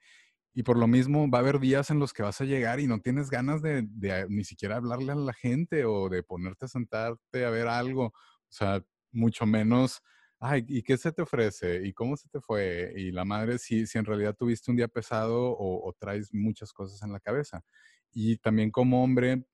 [0.54, 2.86] Y por lo mismo va a haber días en los que vas a llegar y
[2.86, 6.68] no tienes ganas de, de ni siquiera hablarle a la gente o de ponerte a
[6.68, 8.14] sentarte a ver algo
[8.54, 10.02] sea, mucho menos,
[10.40, 11.86] ay, ¿y qué se te ofrece?
[11.86, 12.92] ¿Y cómo se te fue?
[12.96, 17.02] Y la madre, si, si en realidad tuviste un día pesado o, traes muchas cosas
[17.02, 17.64] en la cabeza.
[18.12, 19.46] Y también como hombre,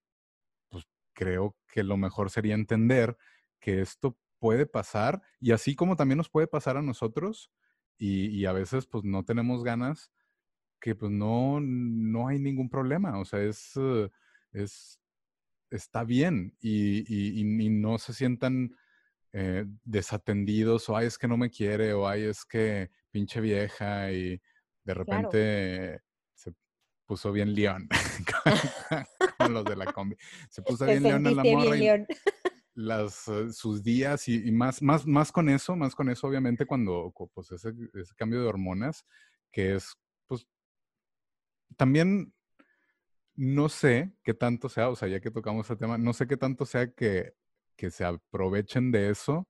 [0.71, 0.85] pues
[1.15, 3.17] creo que lo mejor sería entender
[3.61, 7.53] que esto puede pasar y así como también nos puede pasar a nosotros
[7.99, 10.13] y, y a veces pues no tenemos ganas,
[10.81, 13.19] que pues no, no hay ningún problema.
[13.21, 13.75] O sea, es,
[14.53, 15.01] es
[15.71, 18.77] está bien y, y no se sientan
[19.33, 24.11] eh, desatendidos o ay, es que no me quiere o ay, es que pinche vieja
[24.12, 24.40] y
[24.85, 26.01] de repente
[26.35, 26.53] se
[27.07, 27.88] puso bien león
[29.38, 30.16] con, los de la combi.
[30.49, 31.77] Se puso bien león en la morra.
[31.77, 32.07] Y
[32.75, 37.12] las, eh, sus días y, más, más, más con eso, más con eso obviamente cuando
[37.35, 39.05] pues ese, ese cambio de hormonas
[39.53, 40.47] que es pues
[41.77, 42.33] también
[43.35, 46.37] no sé qué tanto sea, o sea, ya que tocamos ese tema, no sé qué
[46.37, 47.35] tanto sea que
[47.81, 49.49] que se aprovechen de eso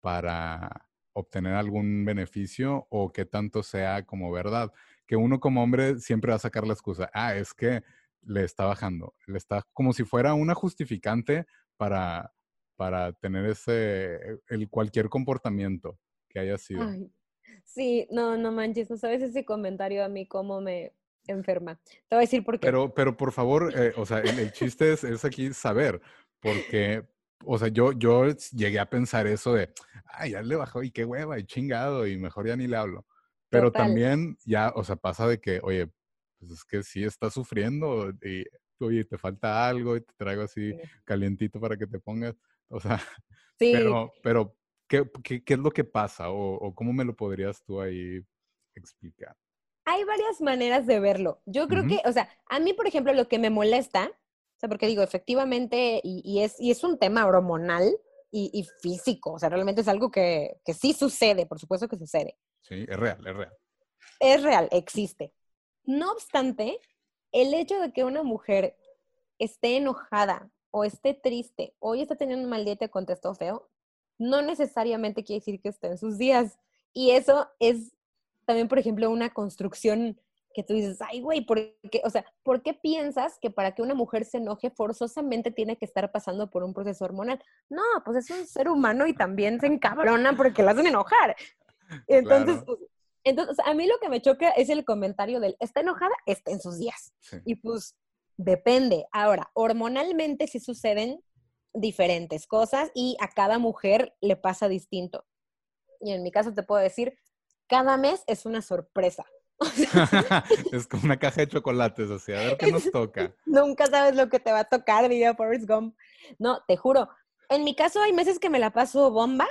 [0.00, 4.72] para obtener algún beneficio o que tanto sea como verdad.
[5.06, 7.82] Que uno como hombre siempre va a sacar la excusa, ah, es que
[8.22, 11.44] le está bajando, le está como si fuera una justificante
[11.76, 12.32] para,
[12.76, 15.98] para tener ese, el cualquier comportamiento
[16.30, 16.82] que haya sido.
[17.62, 20.94] sí, no, no manches, no sabes ese comentario a mí cómo me
[21.26, 21.78] enferma.
[22.08, 22.66] Te voy a decir por qué.
[22.66, 26.00] Pero, pero por favor, eh, o sea, el, chiste es, es, aquí saber,
[26.40, 27.04] porque,
[27.44, 29.72] o sea, yo, yo llegué a pensar eso de,
[30.06, 33.06] ay, ya le bajó y qué hueva y chingado y mejor ya ni le hablo.
[33.48, 35.88] Pero también ya, o sea, pasa de que, oye,
[36.38, 38.44] pues es que sí está sufriendo y,
[38.80, 42.34] oye, te falta algo y te traigo así calientito para que te pongas.
[42.68, 43.00] O sea,
[43.58, 44.56] pero, pero
[44.88, 48.20] ¿qué, qué, qué es lo que pasa o, o, cómo me lo podrías tú ahí
[48.74, 49.36] explicar?
[49.84, 51.40] Hay varias maneras de verlo.
[51.46, 54.10] Yo creo que, o sea, a mí, por ejemplo, lo que me molesta
[54.56, 57.98] o sea, porque digo, efectivamente, y, es, y es un tema hormonal
[58.30, 62.38] y, físico, o sea, realmente es algo que, que sí sucede, por supuesto que sucede.
[62.60, 63.52] Sí, es real, es real.
[64.20, 65.32] Es real, existe.
[65.84, 66.80] No obstante,
[67.32, 68.76] el hecho de que una mujer
[69.38, 73.34] esté enojada o esté triste, o hoy está teniendo un mal día y te contestó
[73.34, 73.70] feo,
[74.18, 76.58] no necesariamente quiere decir que esté en sus días.
[76.92, 77.94] Y eso es
[78.46, 80.20] también, por ejemplo, una construcción
[80.56, 81.58] que tú dices, ay, güey, ¿por
[81.92, 82.00] qué?
[82.02, 85.84] O sea, ¿por qué piensas que para que una mujer se enoje forzosamente tiene que
[85.84, 87.44] estar pasando por un proceso hormonal?
[87.68, 91.36] No, pues es un ser humano y también se encabrona porque la hacen enojar.
[92.06, 92.78] Entonces, pues,
[93.22, 96.60] entonces, a mí lo que me choca es el comentario del, está enojada, está en
[96.60, 97.12] sus días.
[97.44, 97.94] Y pues,
[98.38, 99.04] depende.
[99.12, 101.22] Ahora, hormonalmente sí suceden
[101.74, 105.26] diferentes cosas y a cada mujer le pasa distinto.
[106.00, 107.18] Y en mi caso te puedo decir,
[107.66, 109.26] cada mes es una sorpresa.
[110.72, 113.34] es como una caja de chocolates, o sea, a ver qué nos toca.
[113.46, 115.96] Nunca sabes lo que te va a tocar, diría Forrest Gump.
[116.38, 117.08] No, te juro.
[117.48, 119.46] En mi caso hay meses que me la paso bomba,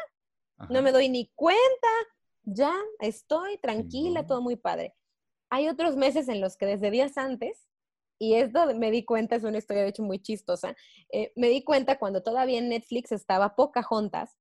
[0.69, 1.87] no me doy ni cuenta,
[2.43, 4.95] ya estoy tranquila, todo muy padre.
[5.49, 7.69] Hay otros meses en los que desde días antes,
[8.19, 10.75] y esto me di cuenta, es una historia de hecho muy chistosa,
[11.11, 14.37] eh, me di cuenta cuando todavía en Netflix estaba Pocahontas,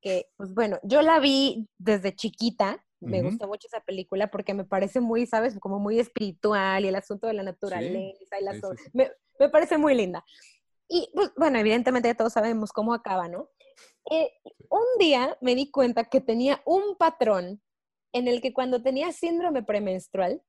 [0.00, 4.64] que pues bueno, yo la vi desde chiquita, me gusta mucho esa película porque me
[4.64, 5.58] parece muy, ¿sabes?
[5.58, 8.52] Como muy espiritual y el asunto de la naturaleza y la
[8.92, 10.24] Me, me, parece muy linda.
[10.88, 13.50] Y pues, bueno, evidentemente ya todos sabemos cómo acaba, ¿no?
[14.10, 14.32] Eh,
[14.70, 17.62] un día me di cuenta que tenía un patrón
[18.12, 20.42] en el que cuando tenía síndrome premenstrual,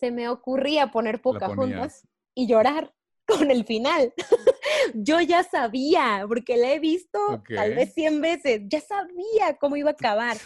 [0.00, 2.94] se me ocurría poner pocas juntas y llorar
[3.26, 4.14] con el final.
[4.94, 9.90] Yo ya sabía, porque la he visto tal vez 100 veces, ya sabía cómo iba
[9.90, 10.36] a acabar.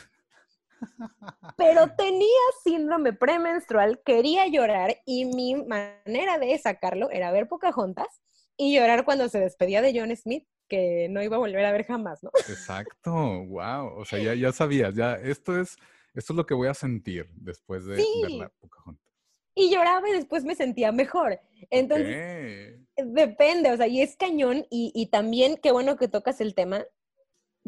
[1.57, 2.29] Pero tenía
[2.62, 8.23] síndrome premenstrual, quería llorar y mi manera de sacarlo era ver Pocahontas
[8.57, 11.85] y llorar cuando se despedía de John Smith, que no iba a volver a ver
[11.85, 12.31] jamás, ¿no?
[12.49, 13.99] Exacto, wow.
[13.99, 15.77] O sea, ya, ya sabías, ya esto es,
[16.14, 19.12] esto es lo que voy a sentir después de ver Pocahontas.
[19.55, 21.38] Y lloraba y después me sentía mejor.
[21.68, 26.55] Entonces, depende, o sea, y es cañón y, y también qué bueno que tocas el
[26.55, 26.87] tema,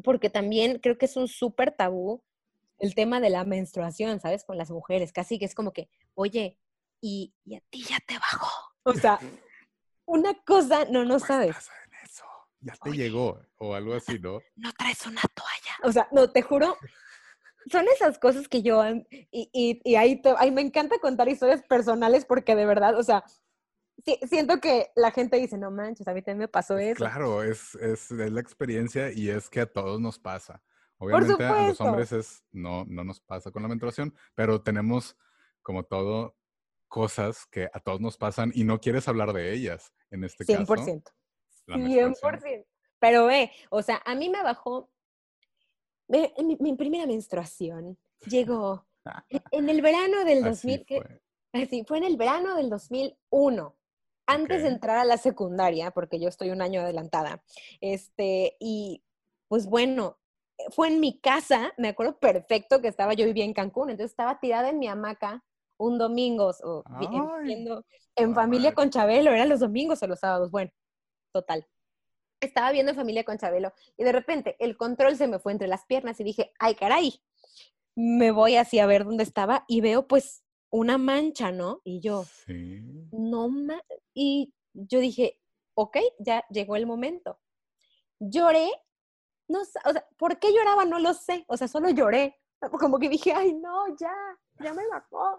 [0.02, 2.22] porque también creo que es un súper tabú
[2.78, 4.44] el tema de la menstruación, ¿sabes?
[4.44, 6.58] Con las mujeres, casi que es como que, oye,
[7.00, 8.50] y, a ti ya te bajó.
[8.84, 9.18] O sea,
[10.06, 11.56] una cosa, no, no sabes.
[11.86, 12.24] En eso.
[12.60, 14.40] Ya te llegó, o algo así, ¿no?
[14.56, 15.50] No traes una toalla.
[15.82, 16.78] O sea, no, te juro,
[17.70, 22.54] son esas cosas que yo, y, y, ahí, ahí me encanta contar historias personales porque
[22.54, 23.24] de verdad, o sea,
[24.28, 26.96] siento que la gente dice, no manches, a mí también me pasó eso.
[26.96, 30.62] Claro, es, es, es, la experiencia y es que a todos nos pasa.
[30.98, 35.16] Obviamente a los hombres es, no, no nos pasa con la menstruación, pero tenemos
[35.62, 36.36] como todo
[36.88, 40.66] cosas que a todos nos pasan y no quieres hablar de ellas en este 100%.
[40.66, 41.02] caso.
[41.66, 42.20] 100%.
[42.20, 42.66] 100%.
[43.00, 44.90] Pero ve, o sea, a mí me bajó
[46.08, 47.98] mi, mi, primera menstruación.
[48.26, 48.86] Llegó
[49.50, 50.84] en el verano del 2000.
[50.86, 51.20] Fue.
[51.52, 53.76] así, fue en el verano del 2001
[54.26, 57.42] antes de entrar a la secundaria, porque yo estoy un año adelantada.
[57.80, 59.02] Este, y
[59.48, 60.18] pues bueno,
[60.70, 64.40] fue en mi casa, me acuerdo perfecto que estaba, yo vivía en Cancún, entonces estaba
[64.40, 65.44] tirada en mi hamaca
[65.76, 66.84] un domingo, o,
[67.42, 67.84] viendo,
[68.16, 70.70] en familia con Chabelo, eran los domingos o los sábados, bueno,
[71.32, 71.66] total.
[72.40, 75.84] Estaba viendo familia con Chabelo y de repente el control se me fue entre las
[75.86, 77.20] piernas y dije, ay caray,
[77.96, 81.80] me voy así a ver dónde estaba y veo pues una mancha, ¿no?
[81.84, 82.24] Y yo,
[83.12, 83.48] no,
[84.12, 85.40] y yo dije,
[85.74, 87.38] ok, ya llegó el momento.
[88.18, 88.70] Lloré
[89.48, 90.84] no, o sea, ¿por qué lloraba?
[90.84, 92.36] No lo sé, o sea, solo lloré,
[92.78, 94.14] como que dije, ay, no, ya,
[94.60, 95.38] ya me bajó.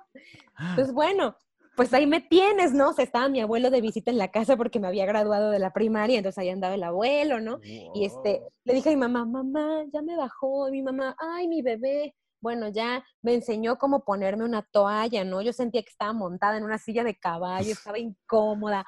[0.69, 1.35] Entonces, bueno,
[1.75, 2.89] pues ahí me tienes, ¿no?
[2.89, 5.59] O sea, estaba mi abuelo de visita en la casa porque me había graduado de
[5.59, 7.59] la primaria, entonces ahí andaba el abuelo, ¿no?
[7.63, 11.47] Y este, le dije a mi mamá, mamá, ya me bajó, y mi mamá, ay,
[11.47, 12.15] mi bebé.
[12.41, 15.41] Bueno, ya me enseñó cómo ponerme una toalla, ¿no?
[15.41, 18.85] Yo sentía que estaba montada en una silla de caballo, estaba incómoda,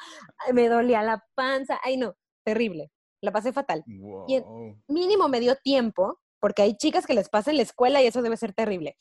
[0.54, 3.84] me dolía la panza, ay, no, terrible la pasé fatal.
[4.28, 4.42] Y
[4.88, 8.22] mínimo me dio tiempo, porque hay chicas que les pasa en la escuela y eso
[8.22, 8.98] debe ser terrible.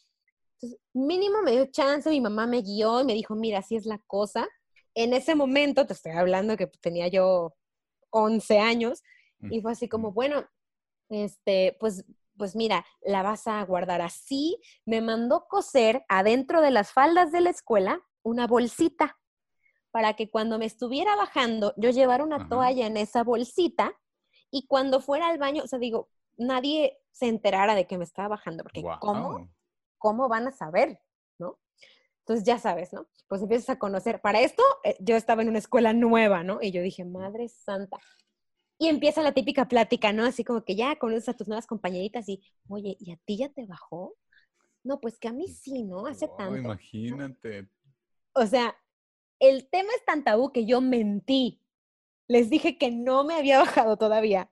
[0.54, 3.84] Entonces, mínimo me dio chance, mi mamá me guió y me dijo, mira, así es
[3.84, 4.48] la cosa.
[4.94, 7.54] En ese momento, te estoy hablando que tenía yo
[8.10, 9.02] 11 años,
[9.50, 10.46] y fue así como, bueno,
[11.10, 12.04] este, pues,
[12.36, 14.58] pues mira, la vas a guardar así.
[14.86, 19.18] Me mandó coser adentro de las faldas de la escuela una bolsita
[19.90, 23.94] para que cuando me estuviera bajando, yo llevara una toalla en esa bolsita
[24.50, 28.28] y cuando fuera al baño, o sea, digo, nadie se enterara de que me estaba
[28.28, 29.48] bajando, porque ¿cómo?
[29.98, 31.00] ¿Cómo van a saber?
[31.38, 31.58] ¿No?
[32.20, 33.06] Entonces ya sabes, ¿no?
[33.28, 34.20] Pues empiezas a conocer.
[34.20, 36.58] Para esto, eh, yo estaba en una escuela nueva, ¿no?
[36.60, 37.98] Y yo dije, Madre Santa.
[38.78, 40.24] Y empieza la típica plática, ¿no?
[40.24, 43.48] Así como que ya conoces a tus nuevas compañeritas y, oye, ¿y a ti ya
[43.48, 44.14] te bajó?
[44.82, 46.06] No, pues que a mí sí, ¿no?
[46.06, 46.56] Hace tanto.
[46.56, 47.68] Imagínate.
[48.34, 48.76] O sea,
[49.38, 51.62] el tema es tan tabú que yo mentí
[52.28, 54.50] les dije que no me había bajado todavía.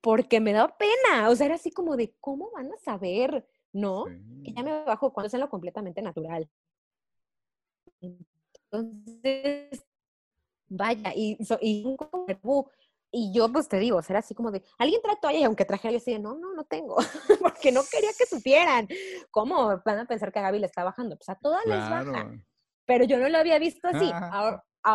[0.00, 1.28] Porque me daba pena.
[1.28, 3.46] O sea, era así como de, ¿cómo van a saber?
[3.72, 4.06] No,
[4.44, 6.48] que ya me bajo cuando es en lo completamente natural.
[8.70, 9.84] Entonces,
[10.68, 11.96] vaya, y, y,
[13.10, 15.90] y yo pues te digo, será así como de, alguien trae toalla y aunque traje
[15.90, 16.96] yo así no, no, no tengo,
[17.40, 18.88] porque no quería que supieran.
[19.30, 21.16] ¿Cómo van a pensar que a Gaby le está bajando?
[21.16, 22.30] Pues a todas las baja.
[22.84, 24.10] Pero yo no lo había visto así.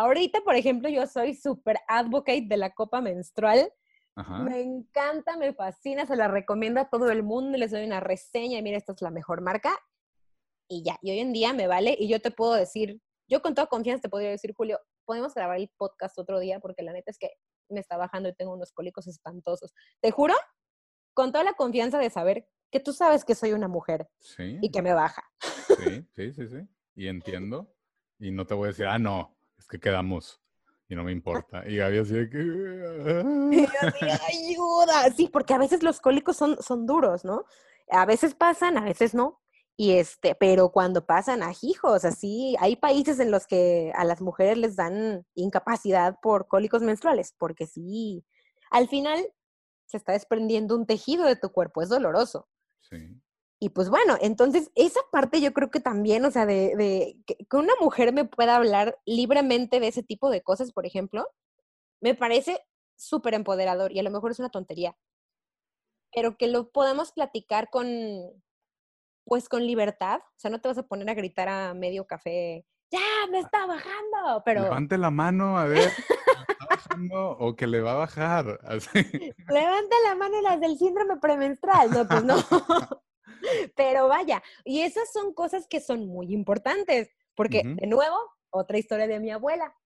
[0.00, 3.72] Ahorita, por ejemplo, yo soy súper advocate de la copa menstrual.
[4.16, 8.58] Me encanta, me fascina, se la recomiendo a todo el mundo, les doy una reseña
[8.58, 9.76] y mira, esta es la mejor marca.
[10.68, 13.54] Y ya, y hoy en día me vale y yo te puedo decir, yo con
[13.54, 17.10] toda confianza te podría decir, Julio, podemos grabar el podcast otro día porque la neta
[17.10, 17.30] es que
[17.68, 19.74] me está bajando y tengo unos cólicos espantosos.
[20.00, 20.34] Te juro,
[21.12, 24.82] con toda la confianza de saber que tú sabes que soy una mujer y que
[24.82, 25.22] me baja.
[25.78, 26.68] Sí, sí, sí, sí.
[26.94, 27.74] Y entiendo.
[28.18, 30.42] Y no te voy a decir, ah, no, es que quedamos
[30.88, 31.66] y no me importa.
[31.66, 32.38] Y Gaby así de que...
[34.28, 35.10] ayuda.
[35.16, 37.46] Sí, porque a veces los cólicos son, son duros, ¿no?
[37.88, 39.40] A veces pasan, a veces no.
[39.76, 44.20] Y este, pero cuando pasan a hijos, así, hay países en los que a las
[44.20, 48.24] mujeres les dan incapacidad por cólicos menstruales, porque sí,
[48.70, 49.26] al final
[49.86, 52.46] se está desprendiendo un tejido de tu cuerpo, es doloroso.
[52.82, 53.20] Sí.
[53.64, 57.46] Y pues bueno, entonces esa parte yo creo que también, o sea, de, de que,
[57.46, 61.26] que, una mujer me pueda hablar libremente de ese tipo de cosas, por ejemplo,
[62.02, 62.60] me parece
[62.94, 64.98] súper empoderador y a lo mejor es una tontería,
[66.14, 67.88] pero que lo podamos platicar con,
[69.24, 72.66] pues con libertad, o sea, no te vas a poner a gritar a medio café,
[72.90, 73.00] ya,
[73.30, 74.64] me está bajando, pero...
[74.64, 75.90] Levante la mano, a ver,
[76.48, 78.90] está bajando o que le va a bajar, así.
[79.48, 82.36] Levanta la mano las del síndrome premenstrual, no, pues no.
[83.76, 88.16] pero vaya, y esas son cosas que son muy importantes, porque, de nuevo,
[88.50, 89.76] otra historia de mi abuela.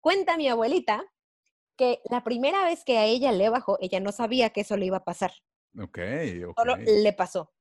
[0.00, 1.02] Cuenta mi abuelita
[1.76, 4.86] que la primera vez que a ella le bajó, ella no sabía que eso le
[4.86, 5.32] iba a pasar.
[5.78, 5.98] Ok,
[6.46, 6.58] ok.
[6.58, 7.52] Solo le pasó.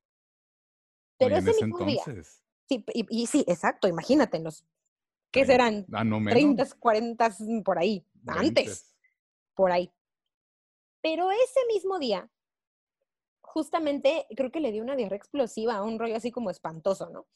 [1.17, 2.15] Pero ese, mismo entonces.
[2.15, 2.23] día.
[2.67, 4.65] Sí, y, sí, exacto, imagínate, los,
[5.31, 5.85] ¿qué serán?
[5.91, 8.93] Ah, no 30, 40, por ahí, antes,
[9.53, 9.93] por ahí.
[11.01, 12.29] Pero ese mismo día,
[13.53, 17.27] justamente, creo que le dio una diarrea explosiva, un rollo así como espantoso, ¿no?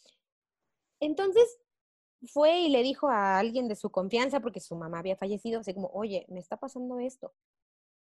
[1.00, 1.60] Entonces,
[2.26, 5.76] fue y le dijo a alguien de su confianza, porque su mamá había fallecido, así
[5.76, 7.36] como, oye, me está pasando esto.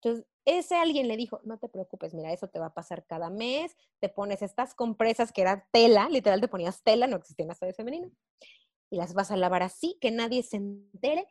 [0.00, 3.30] Entonces, ese alguien le dijo, no te preocupes, mira, eso te va a pasar cada
[3.30, 7.58] mes, te pones estas compresas que eran tela, literal te ponías tela, no existían las
[7.58, 8.12] toallas femeninas,
[8.90, 11.26] y las vas a lavar así, que nadie se entere.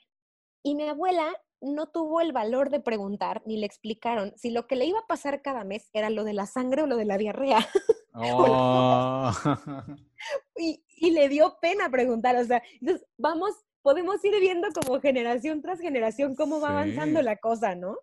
[0.63, 1.34] Y mi abuela
[1.64, 5.07] no tuvo el valor de preguntar, ni le explicaron si lo que le iba a
[5.07, 7.59] pasar cada mes era lo de la sangre o lo de la diarrea.
[8.16, 9.32] Oh.
[10.55, 15.64] y, y le dio pena preguntar, o sea, entonces vamos, podemos ir viendo como generación
[15.64, 17.97] tras generación cómo va avanzando la cosa, ¿no?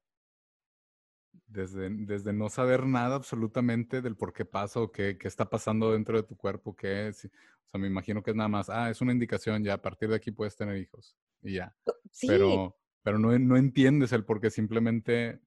[1.46, 5.92] Desde, desde, no saber nada absolutamente del por qué pasa o qué, qué, está pasando
[5.92, 7.26] dentro de tu cuerpo, qué es.
[7.26, 10.08] O sea, me imagino que es nada más, ah, es una indicación, ya a partir
[10.08, 11.72] de aquí puedes tener hijos y ya.
[12.10, 12.26] Sí.
[12.26, 15.40] Pero, pero no, no entiendes el por qué simplemente,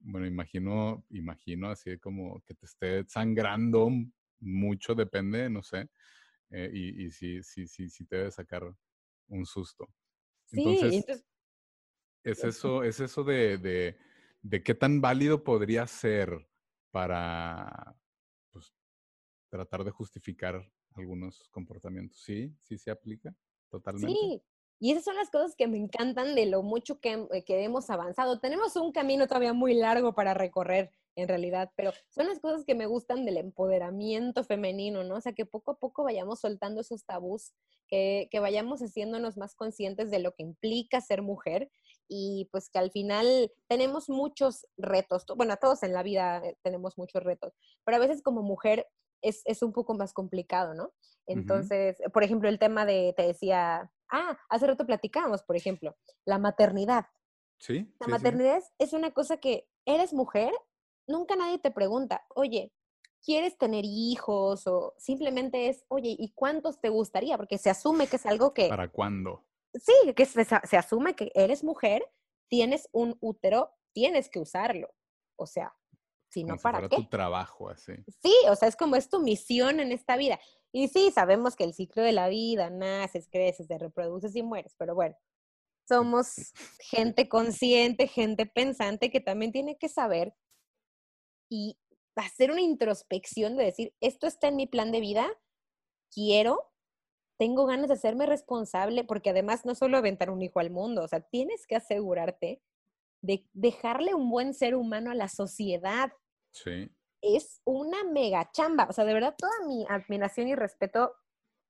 [0.00, 3.90] bueno, imagino, imagino así como que te esté sangrando
[4.40, 5.90] mucho, depende, no sé,
[6.50, 8.64] eh, y, y sí, sí, sí, sí te debe sacar
[9.28, 9.88] un susto.
[10.46, 11.26] Sí, entonces, entonces
[12.24, 13.98] es eso, es eso de, de
[14.42, 16.48] de qué tan válido podría ser
[16.90, 17.96] para
[18.50, 18.72] pues,
[19.50, 22.20] tratar de justificar algunos comportamientos.
[22.22, 23.34] Sí, sí se aplica
[23.68, 24.16] totalmente.
[24.18, 24.42] Sí,
[24.80, 27.90] y esas son las cosas que me encantan de lo mucho que, eh, que, hemos
[27.90, 28.38] avanzado.
[28.38, 32.76] Tenemos un camino todavía muy largo para recorrer en realidad, pero son las cosas que
[32.76, 35.16] me gustan del empoderamiento femenino, ¿no?
[35.16, 37.54] O sea, que poco a poco vayamos soltando esos tabús,
[37.88, 41.70] que, que vayamos haciéndonos más conscientes de lo que implica ser mujer
[42.08, 46.96] y pues que al final tenemos muchos retos, bueno, todos en la vida eh, tenemos
[46.96, 47.52] muchos retos,
[47.84, 48.86] pero a veces como mujer
[49.22, 50.92] es, es un poco más complicado, ¿no?
[51.26, 56.38] Entonces, por ejemplo, el tema de, te decía, ah, hace rato platicábamos, por ejemplo, la
[56.38, 57.06] maternidad.
[57.58, 57.92] Sí.
[58.00, 60.52] La maternidad es una cosa que eres mujer,
[61.06, 62.72] nunca nadie te pregunta, oye,
[63.22, 64.66] ¿quieres tener hijos?
[64.66, 67.36] O simplemente es, oye, ¿y cuántos te gustaría?
[67.36, 68.68] Porque se asume que es algo que...
[68.68, 69.44] ¿Para cuándo?
[69.74, 72.02] sí, que se, se, asume que eres mujer,
[72.48, 74.90] tienes un útero, tienes que usarlo.
[75.36, 75.74] O sea,
[76.28, 76.96] si no, ¿para qué?
[76.96, 77.92] tu trabajo, así.
[78.22, 80.38] Sí, o sea, es como es tu misión en esta vida.
[80.72, 84.74] Y sí, sabemos que el ciclo de la vida, naces, creces, te reproduces y mueres,
[84.78, 85.16] pero bueno,
[85.88, 86.34] somos
[86.80, 90.34] gente consciente, gente pensante que también tiene que saber
[91.50, 91.78] y
[92.16, 95.28] hacer una introspección de decir, esto está en mi plan de vida,
[96.12, 96.68] quiero
[97.38, 101.08] tengo ganas de hacerme responsable, porque además no solo aventar un hijo al mundo, o
[101.08, 102.60] sea, tienes que asegurarte
[103.20, 106.12] de dejarle un buen ser humano a la sociedad.
[106.50, 106.90] Sí.
[107.20, 108.86] es una mega chamba.
[108.88, 111.14] O sea, de verdad, toda mi admiración y respeto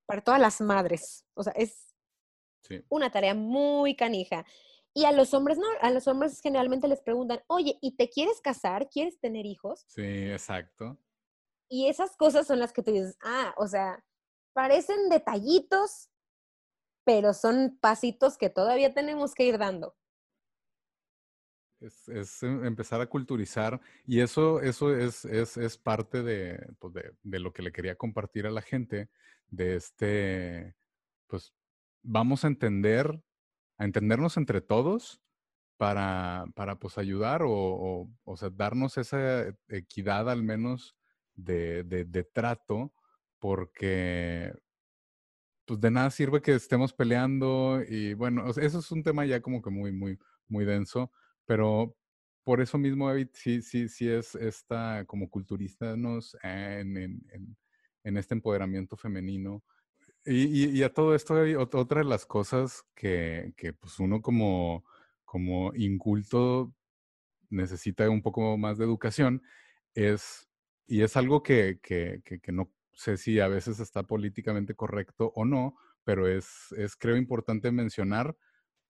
[0.07, 1.27] para todas las madres.
[1.35, 1.95] O sea, es
[2.89, 4.45] una tarea muy canija.
[4.95, 8.41] Y a los hombres no, a los hombres generalmente les preguntan, oye, ¿y te quieres
[8.41, 8.89] casar?
[8.89, 9.85] ¿Quieres tener hijos?
[9.89, 10.99] Sí, exacto.
[11.69, 14.03] Y esas cosas son las que tú dices, ah, o sea,
[14.55, 16.09] parecen detallitos,
[17.05, 19.95] pero son pasitos que todavía tenemos que ir dando.
[21.81, 27.53] Es, em, empezar a culturizar y eso, eso es, es, parte pues, de, de, lo
[27.53, 29.09] que le quería compartir a la gente,
[29.49, 30.75] de este,
[31.29, 31.55] pues
[32.03, 33.23] vamos a entender,
[33.77, 35.21] a entendernos entre todos
[35.77, 40.97] para, para pues ayudar o, o, sea, darnos esa equidad al menos
[41.35, 42.93] de, de, trato,
[43.39, 44.53] porque
[45.65, 49.63] pues de nada sirve que estemos peleando y bueno, eso es un tema ya como
[49.63, 50.19] que muy, muy,
[50.49, 51.13] muy denso,
[51.49, 51.97] pero
[52.45, 56.05] por eso mismo, David, sí, sí, sí es esta como culturista en,
[56.43, 57.57] en,
[58.05, 59.65] en, este empoderamiento femenino.
[60.27, 64.85] Y, y, a todo esto, otra de las cosas que, que pues uno como,
[65.25, 66.75] como inculto
[67.49, 69.43] necesita un poco más de educación
[69.95, 70.51] es,
[70.87, 75.47] y es algo que, que, que, no sé si a veces está políticamente correcto o
[75.47, 78.37] no, pero es, es creo importante mencionar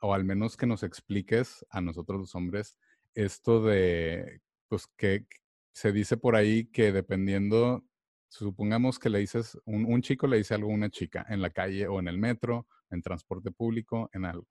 [0.01, 2.79] o al menos que nos expliques a nosotros los hombres
[3.15, 5.27] esto de, pues que
[5.73, 7.85] se dice por ahí que dependiendo,
[8.29, 11.89] supongamos que le dices, un, chico le dice algo a una chica en la calle
[11.89, 14.49] o en el metro, en transporte público, en algo.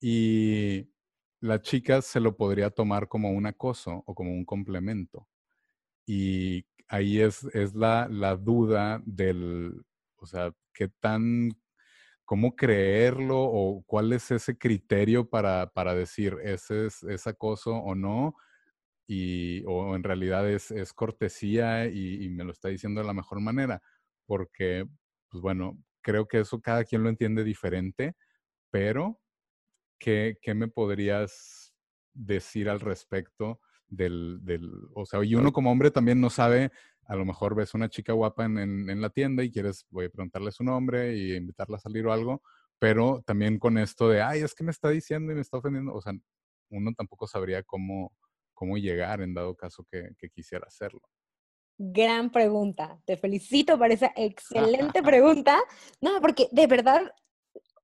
[0.00, 0.88] Y
[1.40, 5.28] la chica se lo podría tomar como un acoso o como un complemento.
[6.06, 9.84] Y ahí es, es la, la duda del,
[10.16, 11.50] o sea, qué tan
[12.26, 18.34] cómo creerlo o cuál es ese criterio para, para decir ese es, acoso o no,
[19.06, 23.40] y, o en realidad es, es cortesía y, me lo está diciendo de la mejor
[23.40, 23.80] manera,
[24.26, 24.84] porque,
[25.30, 28.16] pues bueno, creo que eso cada quien lo entiende diferente,
[28.70, 29.20] pero
[29.98, 31.72] ¿qué, qué me podrías
[32.12, 36.72] decir al respecto del, del, o sea, y uno como hombre también no sabe
[37.06, 40.10] a lo mejor ves una chica guapa en, en, la tienda y quieres, voy a
[40.10, 42.42] preguntarle su nombre y invitarla a salir o algo,
[42.78, 45.94] pero también con esto de, ay, es que me está diciendo y me está ofendiendo,
[45.94, 46.12] o sea,
[46.70, 48.12] uno tampoco sabría cómo,
[48.54, 51.02] cómo llegar en dado caso que, que quisiera hacerlo.
[51.78, 55.58] Gran pregunta, te felicito por esa excelente pregunta.
[56.00, 57.12] No, porque de verdad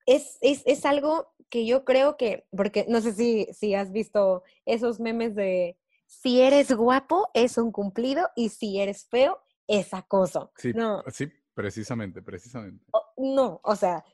[0.06, 4.42] es, es, es algo que yo creo que, porque no sé si, si has visto
[4.64, 5.76] esos memes de
[6.12, 10.52] si eres guapo es un cumplido y si eres feo es acoso.
[10.56, 11.02] Sí, no.
[11.08, 12.84] sí precisamente, precisamente.
[13.16, 14.04] no, o sea,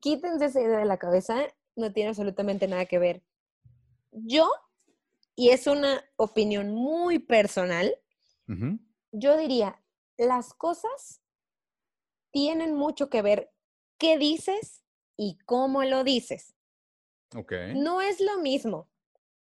[0.00, 1.36] quítense esa idea de la cabeza,
[1.74, 3.24] no tiene absolutamente nada que ver.
[4.12, 4.48] Yo,
[5.34, 7.94] y es una opinión muy personal,
[9.12, 9.82] yo diría,
[10.16, 11.20] las cosas
[12.30, 13.52] tienen mucho que ver
[13.98, 14.84] qué dices
[15.16, 16.54] y cómo lo dices.
[17.36, 17.52] Ok.
[17.74, 18.88] No es lo mismo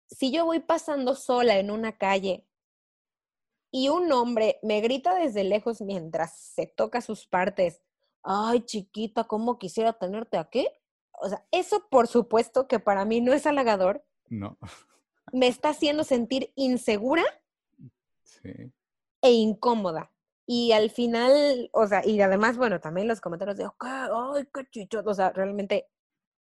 [0.09, 2.45] si yo voy pasando sola en una calle
[3.71, 7.81] y un hombre me grita desde lejos mientras se toca sus partes,
[8.23, 10.67] ay chiquita, ¿cómo quisiera tenerte aquí?
[11.21, 14.03] O sea, eso por supuesto que para mí no es halagador.
[14.29, 14.57] No.
[15.31, 17.23] Me está haciendo sentir insegura
[18.23, 18.71] sí.
[19.21, 20.11] e incómoda.
[20.47, 25.13] Y al final, o sea, y además, bueno, también los comentarios de, ay, qué o
[25.13, 25.87] sea, realmente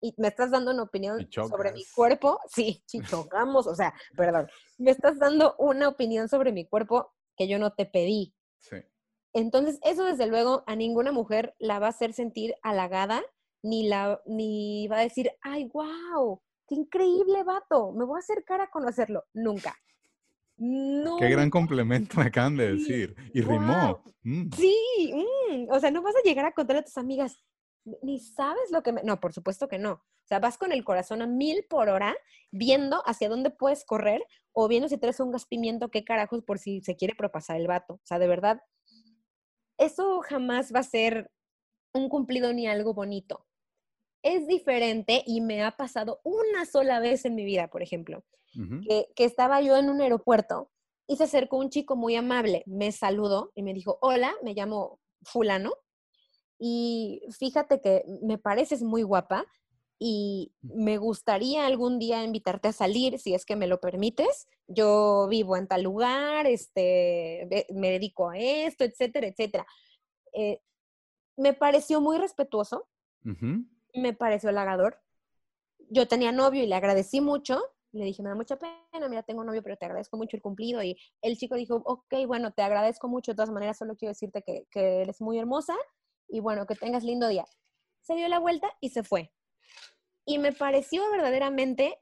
[0.01, 4.47] y me estás dando una opinión sobre mi cuerpo, sí, chichocamos, o sea, perdón,
[4.77, 8.33] me estás dando una opinión sobre mi cuerpo que yo no te pedí.
[8.57, 8.77] Sí.
[9.33, 13.21] Entonces, eso desde luego a ninguna mujer la va a hacer sentir halagada,
[13.61, 18.61] ni, la, ni va a decir, ay, wow, qué increíble vato, me voy a acercar
[18.61, 19.25] a conocerlo.
[19.33, 19.75] Nunca.
[20.57, 21.17] No.
[21.17, 23.15] Qué gran complemento me acaban de decir.
[23.33, 24.03] Y rimó.
[24.23, 24.49] Mm.
[24.51, 27.37] Sí, mm, o sea, no vas a llegar a contarle a tus amigas,
[28.01, 29.03] ni sabes lo que me...
[29.03, 29.93] No, por supuesto que no.
[29.93, 32.15] O sea, vas con el corazón a mil por hora,
[32.51, 36.59] viendo hacia dónde puedes correr o viendo si traes un gas pimiento, qué carajos, por
[36.59, 37.95] si se quiere propasar el vato.
[37.95, 38.61] O sea, de verdad,
[39.77, 41.31] eso jamás va a ser
[41.93, 43.45] un cumplido ni algo bonito.
[44.21, 48.23] Es diferente y me ha pasado una sola vez en mi vida, por ejemplo,
[48.87, 50.69] que, que estaba yo en un aeropuerto
[51.07, 54.99] y se acercó un chico muy amable, me saludó y me dijo, hola, me llamo
[55.23, 55.73] fulano,
[56.59, 59.45] y fíjate que me pareces muy guapa
[59.97, 64.47] y me gustaría algún día invitarte a salir, si es que me lo permites.
[64.67, 69.65] Yo vivo en tal lugar, este, me dedico a esto, etcétera, etcétera.
[70.33, 70.61] Eh,
[71.37, 72.87] me pareció muy respetuoso,
[73.93, 75.01] me pareció halagador.
[75.89, 79.43] Yo tenía novio y le agradecí mucho Le dije, me da mucha pena, mira, tengo
[79.43, 80.83] novio, pero te agradezco mucho el cumplido.
[80.83, 84.43] Y el chico dijo, ok, bueno, te agradezco mucho, de todas maneras, solo quiero decirte
[84.43, 85.75] que, que eres muy hermosa
[86.29, 87.45] y bueno, que tengas lindo día.
[88.01, 89.33] Se dio la vuelta y se fue.
[90.25, 91.97] Y me pareció verdaderamente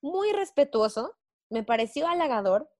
[0.00, 1.16] muy respetuoso,
[1.50, 2.70] me pareció halagador.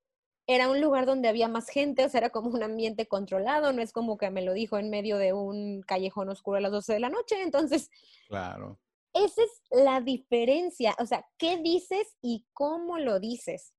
[0.46, 3.82] Era un lugar donde había más gente, o sea, era como un ambiente controlado, no
[3.82, 6.94] es como que me lo dijo en medio de un callejón oscuro a las 12
[6.94, 7.42] de la noche.
[7.42, 7.90] Entonces,
[8.28, 8.80] claro.
[9.12, 13.74] Esa es la diferencia, o sea, qué dices y cómo lo dices.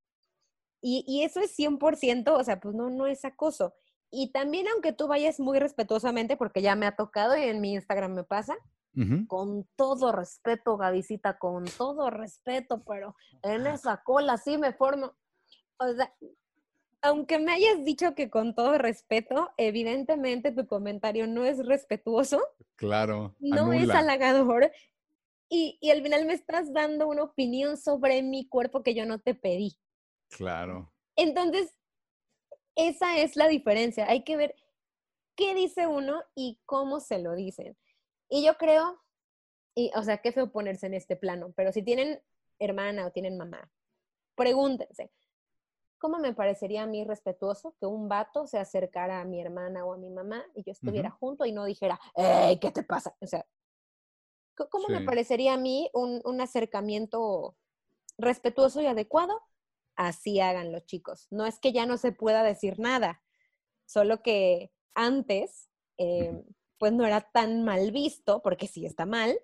[0.82, 3.74] Y, y eso es 100%, o sea, pues no, no es acoso.
[4.10, 7.74] Y también aunque tú vayas muy respetuosamente, porque ya me ha tocado y en mi
[7.74, 8.56] Instagram me pasa,
[9.28, 15.14] con todo respeto, Gavisita, con todo respeto, pero en esa cola sí me formo.
[15.78, 16.12] O sea,
[17.00, 22.42] aunque me hayas dicho que con todo respeto, evidentemente tu comentario no es respetuoso.
[22.76, 23.36] Claro.
[23.38, 24.70] No es halagador.
[25.48, 29.18] Y, y al final me estás dando una opinión sobre mi cuerpo que yo no
[29.18, 29.78] te pedí.
[30.28, 30.92] Claro.
[31.16, 31.74] Entonces,
[32.74, 34.06] esa es la diferencia.
[34.08, 34.54] Hay que ver
[35.36, 37.76] qué dice uno y cómo se lo dicen.
[38.28, 39.00] Y yo creo,
[39.74, 42.20] y, o sea, qué feo ponerse en este plano, pero si tienen
[42.58, 43.70] hermana o tienen mamá,
[44.36, 45.10] pregúntense,
[45.98, 49.92] ¿cómo me parecería a mí respetuoso que un vato se acercara a mi hermana o
[49.92, 53.16] a mi mamá y yo estuviera junto y no dijera, ¡Ey, qué te pasa!
[53.20, 53.46] O sea,
[54.70, 57.56] ¿cómo me parecería a mí un, un acercamiento
[58.18, 59.42] respetuoso y adecuado?
[60.00, 61.26] Así hagan los chicos.
[61.30, 63.22] No es que ya no se pueda decir nada,
[63.86, 66.42] solo que antes, em,
[66.78, 69.38] pues no era tan mal visto, porque sí está mal.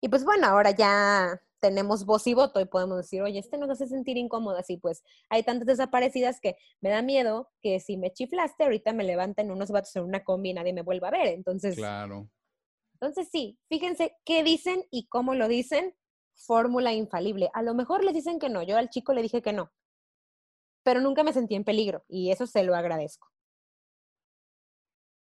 [0.00, 3.68] Y pues bueno, ahora ya tenemos voz y voto y podemos decir, oye, este nos
[3.68, 4.62] hace sentir incómoda.
[4.66, 9.04] Y pues hay tantas desaparecidas que me da miedo que si me chiflaste, ahorita me
[9.04, 11.26] levanten unos vatos en una combi y nadie me vuelva a ver.
[11.26, 12.30] Entonces, claro.
[12.94, 15.94] Entonces sí, fíjense qué dicen y cómo lo dicen.
[16.34, 17.50] Fórmula infalible.
[17.52, 18.62] A lo mejor les dicen que no.
[18.62, 19.70] Yo al chico le dije que no
[20.90, 23.30] pero nunca me sentí en peligro y eso se lo agradezco.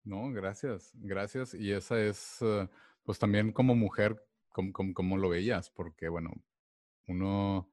[0.03, 1.53] No, gracias, gracias.
[1.53, 2.67] Y esa es, eh,
[3.03, 6.31] pues también como mujer, como, lo veías, porque bueno,
[7.05, 7.71] uno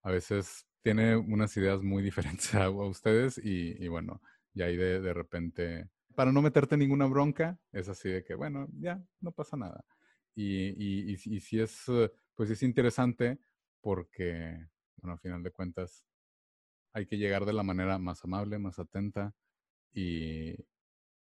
[0.00, 4.22] a veces tiene unas ideas muy diferentes a, ustedes y, bueno,
[4.54, 9.04] y ahí de, repente, para no meterte ninguna bronca, es así de que, bueno, ya,
[9.20, 9.84] no pasa nada.
[10.34, 13.38] Y, y, y, y sí es, eh, pues es interesante
[13.82, 14.66] porque,
[14.96, 16.07] bueno, al final de cuentas,
[16.92, 19.34] hay que llegar de la manera más amable, más atenta
[19.92, 20.54] y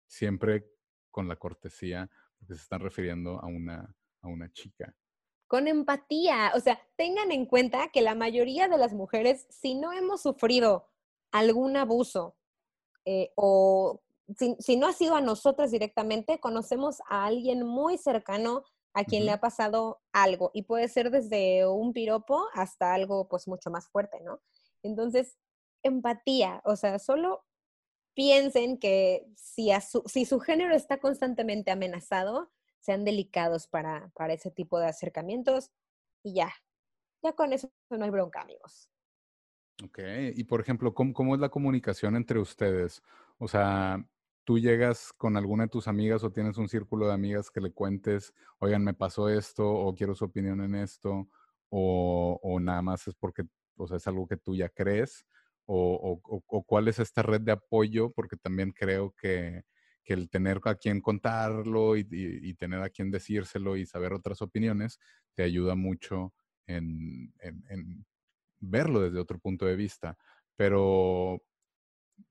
[0.07, 0.69] siempre
[1.11, 4.95] con la cortesía, porque se están refiriendo a una, a una chica.
[5.47, 9.93] Con empatía, o sea, tengan en cuenta que la mayoría de las mujeres, si no
[9.93, 10.89] hemos sufrido
[11.31, 12.35] algún abuso
[13.05, 14.01] eh, o
[14.37, 18.63] si, si, no ha sido a nosotras directamente, conocemos a alguien muy cercano
[18.95, 23.47] a quien le ha pasado algo y puede ser desde un piropo hasta algo pues
[23.47, 24.41] mucho más fuerte, ¿no?
[24.83, 25.37] Entonces,
[25.85, 27.45] empatía, o sea, solo
[28.15, 34.51] piensen que si, su, si su género está constantemente amenazado, sean delicados para, para ese
[34.51, 35.71] tipo de acercamientos
[36.23, 36.51] y ya,
[37.23, 38.89] ya con eso no hay bronca, amigos.
[39.83, 39.99] Ok,
[40.33, 43.03] y por ejemplo, ¿cómo, ¿cómo, es la comunicación entre ustedes?
[43.37, 44.05] O sea,
[44.45, 47.73] tú llegas con alguna de tus amigas o tienes un círculo de amigas que le
[47.73, 51.27] cuentes, oigan, me pasó esto o quiero su opinión en esto,
[51.69, 53.43] o, o nada más es porque,
[53.75, 55.25] o sea, es algo que tú ya crees,
[55.65, 59.63] o, cuál es esta red de apoyo, porque también creo que,
[60.05, 64.99] el tener a quien contarlo y, tener a quien decírselo y saber otras opiniones
[65.33, 66.33] te ayuda mucho
[66.67, 67.33] en,
[68.59, 70.17] verlo desde otro punto de vista.
[70.55, 71.41] Pero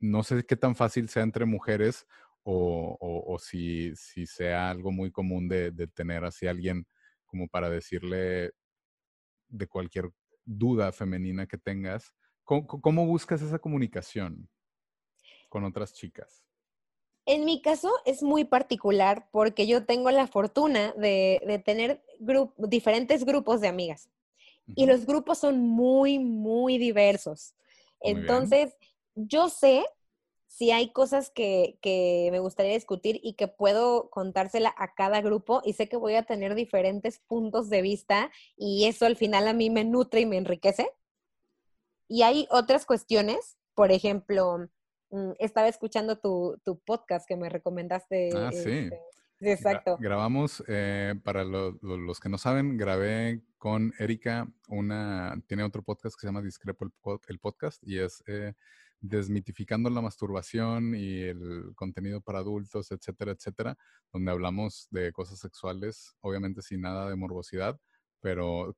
[0.01, 2.07] no sé qué tan fácil sea entre mujeres
[2.45, 6.87] o, si, si, sea algo muy común de, de tener así alguien
[7.26, 8.53] como para decirle
[9.49, 10.11] de cualquier
[10.45, 12.12] duda femenina que tengas,
[12.45, 14.49] ¿Cómo, buscas esa comunicación
[15.49, 16.45] con otras chicas?
[17.26, 22.05] En mi caso es muy particular porque yo tengo la fortuna de, tener
[22.59, 24.11] diferentes grupos de amigas.
[24.74, 27.55] Y los grupos son muy, muy diversos.
[28.01, 28.76] Entonces,
[29.14, 29.84] yo sé
[30.47, 35.62] si hay cosas que, que, me gustaría discutir y que puedo contársela a cada grupo
[35.64, 39.53] y sé que voy a tener diferentes puntos de vista y eso al final a
[39.53, 40.90] mí me nutre y me enriquece.
[42.09, 44.68] Y hay otras cuestiones, por ejemplo,
[45.11, 48.30] mm, estaba escuchando tu, podcast que me recomendaste.
[48.36, 48.90] Ah, sí.
[49.40, 49.96] Este, exacto.
[49.98, 56.20] grabamos, eh, para los que no saben, grabé con Erika una, tiene otro podcast que
[56.20, 56.86] se llama Discrepo
[57.28, 58.55] el, podcast y es eh,
[59.00, 63.76] desmitificando la masturbación y el contenido para adultos, etcétera, etcétera,
[64.12, 67.78] donde hablamos de cosas sexuales, obviamente sin nada de morbosidad,
[68.20, 68.74] pero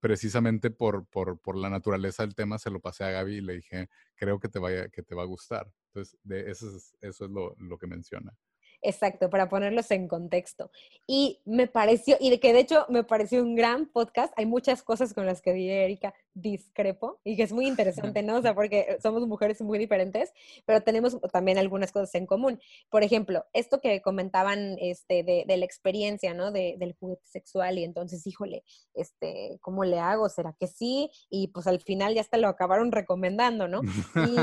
[0.00, 3.88] precisamente por, por, la naturaleza del tema se lo pasé a Gaby y le dije,
[4.14, 5.72] creo que te, vaya, que te va a gustar.
[5.88, 8.36] Entonces, de eso es, eso es lo, lo que menciona.
[8.82, 10.70] Exacto, para ponerlos en contexto.
[11.06, 14.32] Y me pareció, y de que de hecho me pareció un gran podcast.
[14.36, 18.36] Hay muchas cosas con las que diría Erika discrepo y que es muy interesante, ¿no?
[18.36, 20.32] O sea, porque somos mujeres muy diferentes,
[20.64, 22.58] pero tenemos también algunas cosas en común.
[22.88, 26.50] Por ejemplo, esto que comentaban este, de, de la experiencia, ¿no?
[26.50, 28.64] De, del juguete sexual y entonces, híjole,
[28.94, 30.28] este, ¿cómo le hago?
[30.30, 31.10] ¿Será que sí?
[31.28, 33.82] Y pues al final ya hasta lo acabaron recomendando, ¿no?
[34.30, 34.36] Y,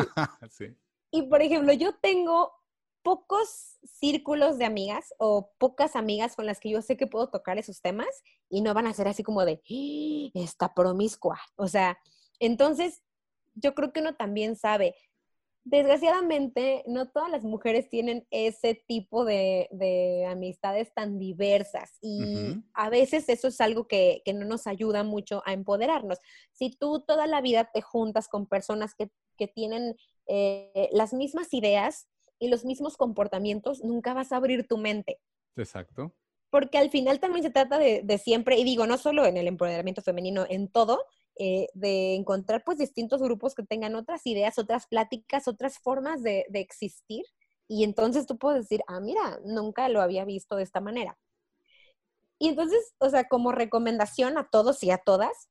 [0.50, 0.76] sí.
[1.12, 2.52] Y por ejemplo, yo tengo
[3.08, 7.58] pocos círculos de amigas o pocas amigas con las que yo sé que puedo tocar
[7.58, 8.10] esos temas
[8.49, 10.32] y no van a ser así como de, ¡Ah!
[10.34, 11.39] está promiscua.
[11.55, 11.97] O sea,
[12.38, 13.01] entonces
[13.55, 14.93] yo creo que uno también sabe.
[15.64, 19.70] Desgraciadamente, no todas las mujeres tienen ese tipo de,
[20.30, 25.53] amistades tan diversas y a veces eso es algo que, no nos ayuda mucho a
[25.53, 26.20] empoderarnos.
[26.51, 29.10] Si tú toda la vida te juntas con personas que,
[29.55, 29.95] tienen
[30.26, 32.10] eh, las mismas ideas,
[32.40, 35.20] y los mismos comportamientos, nunca vas a abrir tu mente.
[35.56, 36.14] Exacto.
[36.50, 40.02] Porque al final también se trata de, siempre, y digo, no solo en el empoderamiento
[40.02, 41.04] femenino, en todo,
[41.40, 46.46] eh, de encontrar pues distintos grupos que tengan otras ideas, otras pláticas, otras formas de,
[46.50, 47.26] de existir.
[47.68, 51.18] Y entonces tú puedes decir, ah, mira, nunca lo había visto de esta manera.
[52.40, 55.50] Y entonces, o sea, como recomendación a todos y a todas,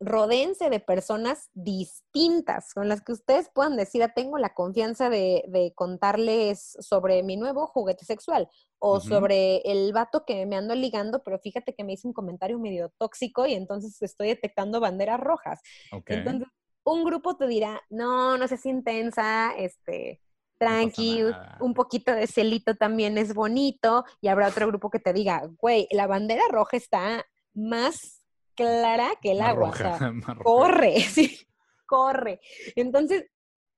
[0.00, 5.72] rodéense de personas distintas con las que ustedes puedan decir, ah, tengo la confianza de,
[5.74, 11.38] contarles sobre mi nuevo juguete sexual o sobre el vato que me ando ligando, pero
[11.38, 15.60] fíjate que me hizo un comentario medio tóxico y entonces estoy detectando banderas rojas.
[16.06, 16.48] Entonces,
[16.84, 20.20] un grupo te dirá, no, no seas intensa, este,
[20.58, 21.22] tranqui,
[21.60, 25.88] un poquito de celito también es bonito, y habrá otro grupo que te diga, güey,
[25.90, 27.24] la bandera roja está
[27.54, 28.23] más
[28.54, 29.72] clara que el agua.
[30.44, 31.38] corre, sí,
[31.86, 32.40] corre.
[32.76, 33.26] Entonces,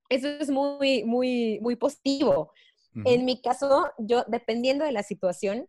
[0.09, 2.53] eso es muy, muy, muy positivo.
[3.05, 5.69] En mi caso, yo, dependiendo de la situación,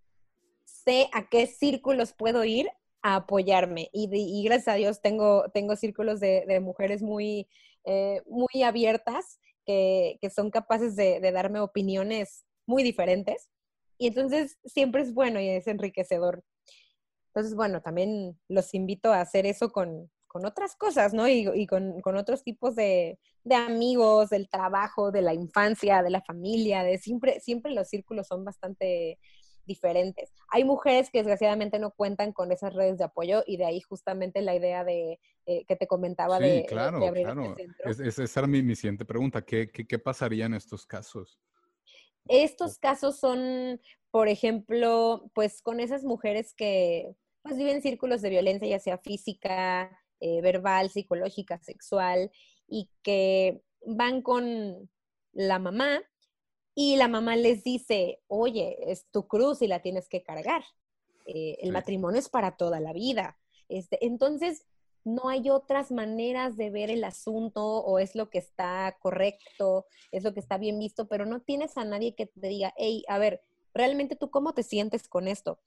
[0.63, 2.69] sé a qué círculos puedo ir
[3.01, 3.89] a apoyarme.
[3.91, 7.49] Y, gracias a Dios tengo, tengo círculos de, mujeres muy,
[7.83, 13.49] eh, muy abiertas que, son capaces de, de darme opiniones muy diferentes.
[13.97, 16.45] Y entonces siempre es bueno y es enriquecedor
[17.37, 21.27] entonces, bueno, también los invito a hacer eso con, otras cosas, ¿no?
[21.27, 23.19] Y, con, otros tipos de,
[23.51, 28.43] amigos, del trabajo, de la infancia, de la familia, de siempre, siempre los círculos son
[28.43, 29.19] bastante
[29.65, 30.31] diferentes.
[30.49, 34.41] Hay mujeres que desgraciadamente no cuentan con esas redes de apoyo y de ahí justamente
[34.41, 37.43] la idea de eh, que te comentaba de, claro, abrir claro.
[37.43, 37.91] Este centro.
[37.91, 39.43] Es, esa era mi, mi, siguiente pregunta.
[39.43, 41.39] ¿Qué, qué, qué pasaría en estos casos?
[42.27, 43.79] Estos casos son,
[44.11, 47.15] por ejemplo, pues con esas mujeres que
[47.47, 49.89] pues viven círculos de violencia, ya sea física,
[50.19, 52.31] eh, verbal, psicológica, sexual,
[52.67, 54.89] y que van con
[55.33, 56.01] la mamá
[56.75, 60.63] y la mamá les dice, oye, es tu cruz y la tienes que cargar.
[61.25, 63.37] Eh, el matrimonio es para toda la vida.
[63.67, 64.65] Este, entonces,
[65.03, 70.23] no hay otras maneras de ver el asunto o es lo que está correcto, es
[70.23, 73.17] lo que está bien visto, pero no tienes a nadie que te diga, hey, a
[73.17, 73.41] ver,
[73.73, 75.59] realmente tú cómo te sientes con esto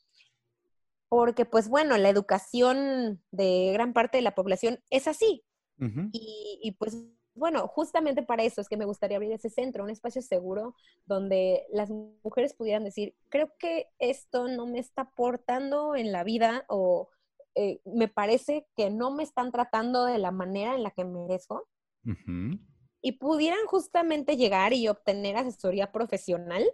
[1.11, 5.45] porque pues bueno, la educación de gran parte de la población es así.
[6.13, 6.95] y, pues
[7.35, 10.75] bueno, justamente para eso es que me gustaría abrir ese centro, un espacio seguro
[11.07, 16.65] donde las mujeres pudieran decir, creo que esto no me está aportando en la vida
[16.69, 17.09] o
[17.55, 21.67] eh, me parece que no me están tratando de la manera en la que merezco.
[23.03, 26.65] Y pudieran justamente llegar y obtener asesoría profesional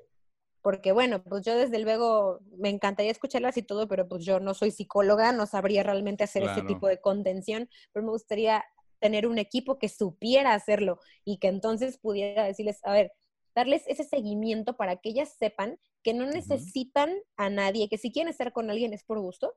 [0.66, 4.52] porque bueno, pues yo desde luego me encantaría escucharlas y todo, pero pues yo no
[4.52, 8.64] soy psicóloga, no sabría realmente hacer ese tipo de contención, pero me gustaría
[8.98, 13.12] tener un equipo que supiera hacerlo y que entonces pudiera decirles, a ver,
[13.54, 18.28] darles ese seguimiento para que ellas sepan que no necesitan a nadie, que si quieren
[18.28, 19.54] estar con alguien es por gusto,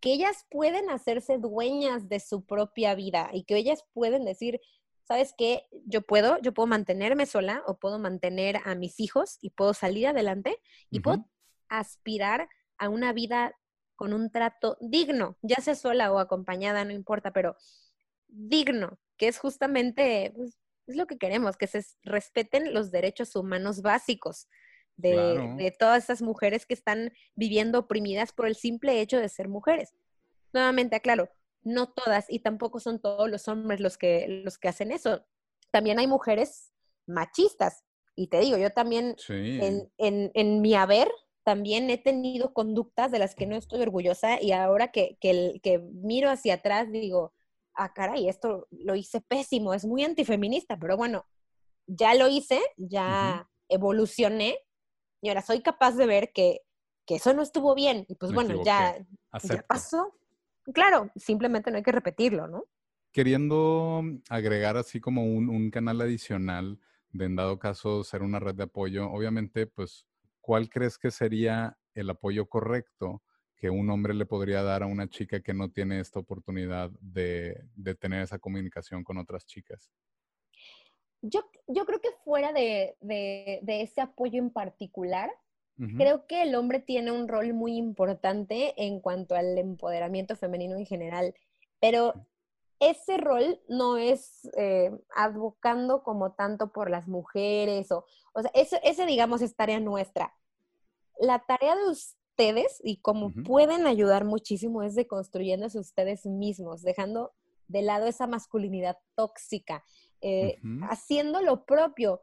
[0.00, 4.58] que ellas pueden hacerse dueñas de su propia vida y que ellas pueden decir,
[5.10, 5.66] ¿sabes qué?
[5.86, 10.06] Yo puedo, yo puedo mantenerme sola o puedo mantener a mis hijos y puedo salir
[10.06, 10.56] adelante
[10.88, 11.26] y puedo
[11.68, 12.48] aspirar
[12.78, 13.56] a una vida
[13.96, 17.56] con un trato digno, ya sea sola o acompañada, no importa, pero
[18.28, 20.56] digno, que es justamente, pues,
[20.86, 24.46] es lo que queremos, que se respeten los derechos humanos básicos
[24.94, 29.48] de, de todas esas mujeres que están viviendo oprimidas por el simple hecho de ser
[29.48, 29.92] mujeres.
[30.52, 31.28] Nuevamente aclaro,
[31.62, 35.24] no todas y tampoco son todos los hombres los que, los que hacen eso.
[35.70, 36.72] También hay mujeres
[37.06, 37.84] machistas.
[38.16, 41.08] Y te digo, yo también en, en, mi haber
[41.44, 45.78] también he tenido conductas de las que no estoy orgullosa y ahora que, que, que
[45.78, 47.32] miro hacia atrás digo,
[47.74, 51.24] ah, caray, esto lo hice pésimo, es muy antifeminista, pero bueno,
[51.86, 54.58] ya lo hice, ya evolucioné
[55.22, 56.60] y ahora soy capaz de ver que,
[57.06, 58.04] que eso no estuvo bien.
[58.08, 58.96] Y pues bueno, ya,
[59.42, 60.14] ya pasó.
[60.72, 62.64] Claro, simplemente no hay que repetirlo, ¿no?
[63.12, 66.78] Queriendo agregar así como un, un canal adicional
[67.12, 70.06] de en dado caso ser una red de apoyo, obviamente, pues,
[70.40, 73.22] ¿cuál crees que sería el apoyo correcto
[73.56, 77.64] que un hombre le podría dar a una chica que no tiene esta oportunidad de,
[77.74, 79.90] de tener esa comunicación con otras chicas?
[81.22, 85.30] Yo, yo creo que fuera de, de, de ese apoyo en particular,
[85.96, 90.84] creo que el hombre tiene un rol muy importante en cuanto al empoderamiento femenino en
[90.84, 91.34] general,
[91.80, 92.14] pero
[92.80, 98.80] ese rol no es eh, advocando como tanto por las mujeres o, o sea, ese,
[98.82, 100.34] ese digamos es tarea nuestra.
[101.18, 107.32] La tarea de ustedes y como pueden ayudar muchísimo es de construyéndose ustedes mismos, dejando
[107.68, 109.84] de lado esa masculinidad tóxica,
[110.22, 110.58] eh,
[110.88, 112.22] haciendo lo propio.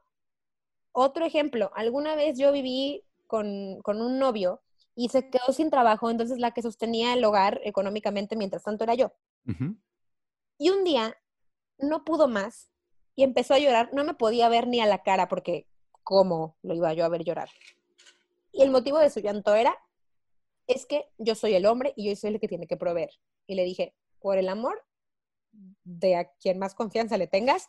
[0.91, 4.61] Otro ejemplo, alguna vez yo viví con, con, un novio
[4.95, 8.95] y se quedó sin trabajo, entonces la que sostenía el hogar económicamente mientras tanto era
[8.95, 9.11] yo.
[10.57, 11.15] Y un día
[11.77, 12.71] no pudo más
[13.15, 15.67] y empezó a llorar, no me podía ver ni a la cara porque
[16.03, 17.49] ¿cómo lo iba yo a ver llorar?
[18.51, 19.77] Y el motivo de su llanto era,
[20.65, 23.11] es que yo soy el hombre y yo soy el que tiene que proveer.
[23.45, 24.83] Y le dije, por el amor
[25.83, 27.67] de a quien más confianza le tengas,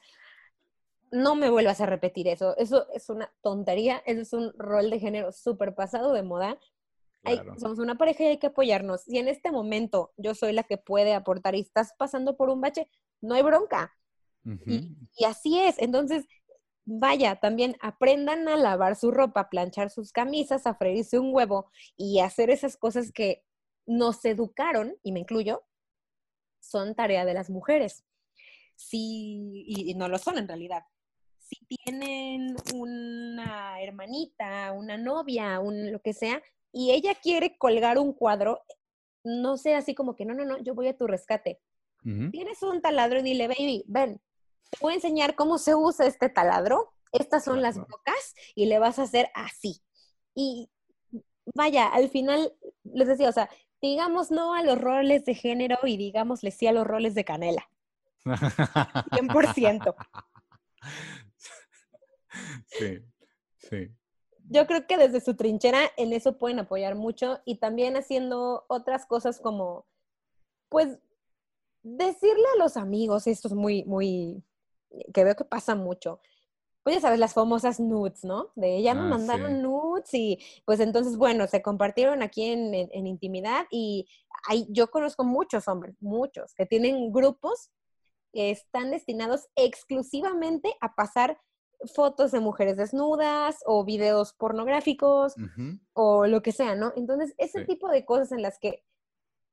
[1.10, 2.56] no me vuelvas a repetir eso.
[2.56, 6.58] Eso es una tontería, eso es un rol de género súper pasado de moda.
[7.58, 9.02] somos una pareja y hay que apoyarnos.
[9.02, 12.60] Si en este momento yo soy la que puede aportar y estás pasando por un
[12.60, 12.88] bache,
[13.20, 13.94] no hay bronca.
[14.44, 15.78] y, y, así es.
[15.78, 16.26] Entonces,
[16.84, 21.70] vaya, también aprendan a lavar su ropa, a planchar sus camisas, a freírse un huevo
[21.96, 23.44] y hacer esas cosas que
[23.86, 25.64] nos educaron, y me incluyo,
[26.60, 28.04] son tarea de las mujeres.
[28.76, 30.84] Si, y, no lo son en realidad.
[31.48, 36.42] Si tienen una hermanita, una novia, un lo que sea,
[36.72, 38.60] y ella quiere colgar un cuadro,
[39.24, 41.60] no sea así como que no, no, no, yo voy a tu rescate.
[42.30, 44.20] Tienes un taladro y dile, baby, ven,
[44.70, 46.94] te voy a enseñar cómo se usa este taladro.
[47.12, 49.82] Estas son las bocas y le vas a hacer así.
[50.34, 50.70] Y
[51.54, 55.96] vaya, al final, les decía, o sea, digamos no a los roles de género y
[55.96, 57.68] digámosle sí a los roles de canela.
[58.24, 59.94] 100%.
[62.66, 62.98] Sí,
[63.58, 63.90] sí.
[64.50, 69.04] Yo creo que desde su trinchera en eso pueden apoyar mucho y también haciendo otras
[69.04, 69.86] cosas como,
[70.68, 70.98] pues,
[71.82, 74.42] decirle a los amigos, esto es muy, muy,
[75.12, 76.20] que veo que pasa mucho,
[76.82, 78.50] pues ya sabes, las famosas nudes, ¿no?
[78.54, 83.06] De ella me ah, mandaron nudes y pues entonces, bueno, se compartieron aquí en, en,
[83.06, 84.08] intimidad y
[84.48, 87.70] hay, yo conozco muchos hombres, muchos, que tienen grupos
[88.32, 91.38] que están destinados exclusivamente a pasar
[91.94, 95.34] fotos de mujeres desnudas o videos pornográficos
[95.92, 96.92] o lo que sea, ¿no?
[96.96, 98.84] Entonces, ese tipo de cosas en las que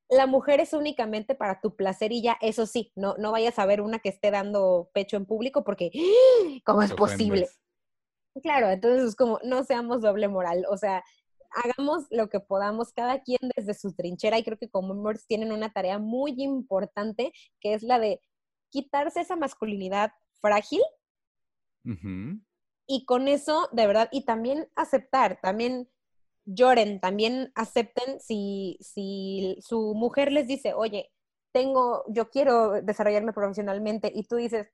[0.10, 3.66] la mujer es únicamente para tu placer y ya, eso sí, no, no vayas a
[3.66, 5.92] ver una que esté dando pecho en público porque.
[6.66, 7.48] ¿cómo es posible?
[8.42, 11.04] Claro, entonces es como, no seamos doble moral, o sea,
[11.52, 15.52] hagamos lo que podamos, cada quien desde su trinchera, y creo que como hombres tienen
[15.52, 18.20] una tarea muy importante, que es la de
[18.70, 20.12] quitarse esa masculinidad
[20.42, 20.82] frágil.
[22.88, 25.90] Y con eso, de verdad, y también aceptar, también
[26.46, 31.12] lloren, también acepten si, si su mujer les dice, oye,
[31.52, 34.68] tengo, yo quiero desarrollarme profesionalmente y tú dices,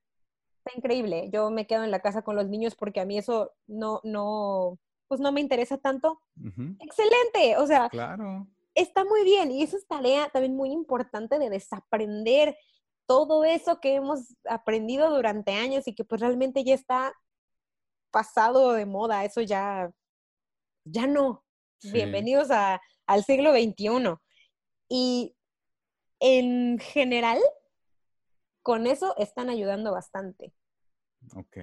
[0.57, 3.51] está increíble, yo me quedo en la casa con los niños porque a mí eso
[3.68, 6.22] no, no, pues no me interesa tanto.
[6.80, 8.47] Excelente, o sea, claro.
[8.76, 12.57] está muy bien y eso es tarea también muy importante de desaprender
[13.12, 17.14] todo eso que hemos aprendido durante años y que pues realmente ya está
[18.09, 19.91] pasado de moda, eso ya,
[20.86, 21.43] ya no,
[21.91, 24.16] bienvenidos al siglo XXI.
[24.88, 25.36] Y
[26.22, 27.41] en general,
[28.64, 30.53] con eso están ayudando bastante.
[31.36, 31.58] Ok.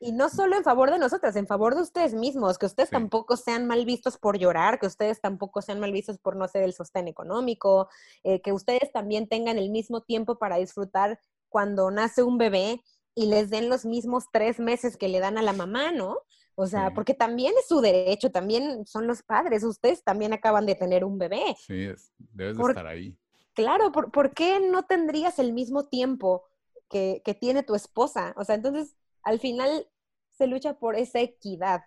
[0.00, 3.36] Y no solo en favor de nosotras, en favor de ustedes mismos, que ustedes tampoco
[3.36, 6.72] sean mal vistos por llorar, que ustedes tampoco sean mal vistos por no ser el
[6.72, 7.88] sostén económico,
[8.24, 12.82] eh, que ustedes también tengan el mismo tiempo para disfrutar cuando nace un bebé
[13.14, 16.18] y les den los mismos tres meses que le dan a la mamá, ¿no?
[16.58, 20.74] O sea, porque también es su derecho, también son los padres, ustedes también acaban de
[20.74, 21.54] tener un bebé.
[21.58, 21.88] Sí,
[22.32, 23.14] debes de estar ahí.
[23.52, 26.44] Claro, ¿por, qué no tendrías el mismo tiempo
[26.88, 28.34] que, que tiene tu esposa?
[28.36, 29.88] O sea, entonces, al final
[30.30, 31.82] se lucha por esa equidad.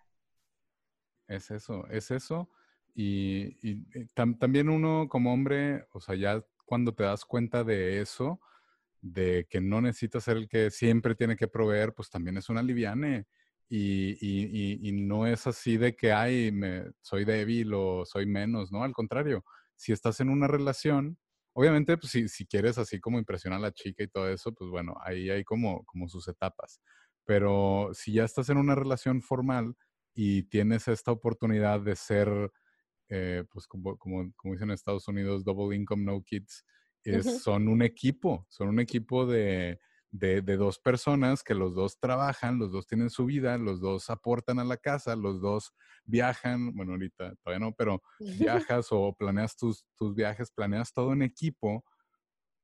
[1.28, 2.50] Es eso, es eso.
[2.96, 8.42] Y, también uno como hombre, o sea, ya cuando te das cuenta de eso,
[9.02, 12.62] de que no necesitas ser el que siempre tiene que proveer, pues también es una
[12.62, 13.28] liviane.
[13.70, 14.18] Y,
[14.90, 16.52] y, no es así de que, ay,
[17.02, 18.84] soy débil o soy menos, ¿no?
[18.84, 19.46] Al contrario,
[19.76, 21.18] si estás en una relación,
[21.60, 24.70] obviamente, pues si, si quieres así como impresionar a la chica y todo eso, pues
[24.70, 26.80] bueno, ahí hay como, como sus etapas.
[27.26, 29.76] Pero si ya estás en una relación formal
[30.14, 32.30] y tienes esta oportunidad de ser,
[33.10, 36.64] eh, pues como, como, como dicen en Estados Unidos, double income, no kids,
[37.04, 39.82] es, son un equipo, son un equipo de,
[40.12, 44.60] de, dos personas que los dos trabajan, los dos tienen su vida, los dos aportan
[44.60, 48.02] a la casa, los dos viajan, bueno, ahorita todavía no, pero
[48.80, 51.84] viajas o planeas tus, tus viajes, planeas todo en equipo,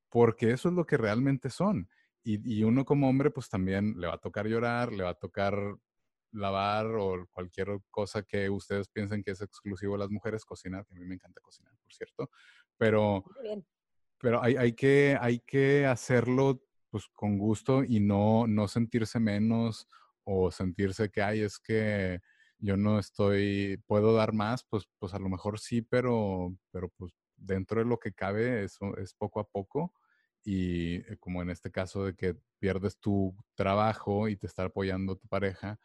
[0.10, 1.90] porque eso es lo que realmente son.
[2.24, 5.20] Y, y, uno como hombre, pues también le va a tocar llorar, le va a
[5.20, 5.56] tocar
[6.32, 10.96] lavar o cualquier cosa que ustedes piensen que es exclusivo de las mujeres, cocinar, que
[10.96, 12.30] a mí me encanta cocinar, por cierto,
[12.78, 13.24] pero,
[14.18, 16.62] pero hay, hay, que, hay que hacerlo
[16.96, 19.86] pues con gusto y no, no sentirse menos
[20.24, 22.22] o sentirse que, ay, es que
[22.58, 27.12] yo no estoy, puedo dar más, pues, pues a lo mejor sí, pero, pero pues
[27.36, 29.94] dentro de lo que cabe eso es poco a poco
[30.42, 35.18] y eh, como en este caso de que pierdes tu trabajo y te está apoyando
[35.18, 35.78] tu pareja,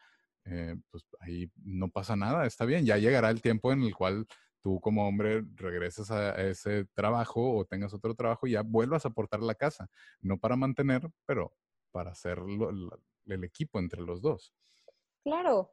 [0.45, 4.29] eh, pues ahí no pasa nada, está bien, ya llegará el tiempo en el cual
[4.63, 9.09] tú como hombre regreses a ese trabajo o tengas otro trabajo y ya vuelvas a
[9.09, 9.89] aportar la casa,
[10.21, 11.55] no para mantener, pero
[11.91, 12.39] para hacer
[13.27, 14.55] el equipo entre los dos.
[15.25, 15.73] Claro.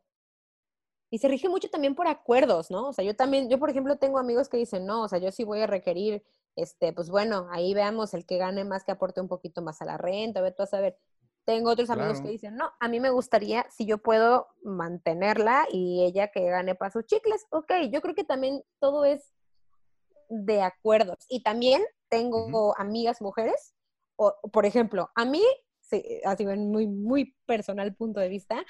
[1.10, 2.90] Y se rige mucho también por acuerdos, ¿no?
[2.90, 5.32] O sea, yo también, yo por ejemplo tengo amigos que dicen, no, o sea, yo
[5.32, 6.24] sí voy a requerir,
[6.56, 9.86] este, pues bueno, ahí veamos el que gane más que aporte un poquito más a
[9.86, 10.98] la renta, ve tú a saber.
[11.48, 16.04] Tengo otros amigos que dicen, no, a mí me gustaría, si yo puedo mantenerla y
[16.04, 19.32] ella que gane para sus chicles, ok, yo creo que también todo es
[20.28, 21.26] de acuerdos.
[21.30, 23.74] Y también tengo amigas mujeres,
[24.18, 25.42] o, por ejemplo, a mí,
[25.80, 28.66] sí, así en muy, muy personal punto de vista,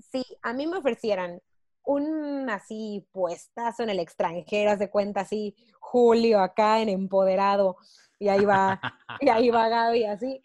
[0.00, 1.40] si a mí me ofrecieran
[1.84, 7.76] un así puestazo en el extranjero, de cuenta así, Julio acá en empoderado,
[8.18, 8.80] y ahí va,
[9.20, 10.42] y ahí va Gaby así,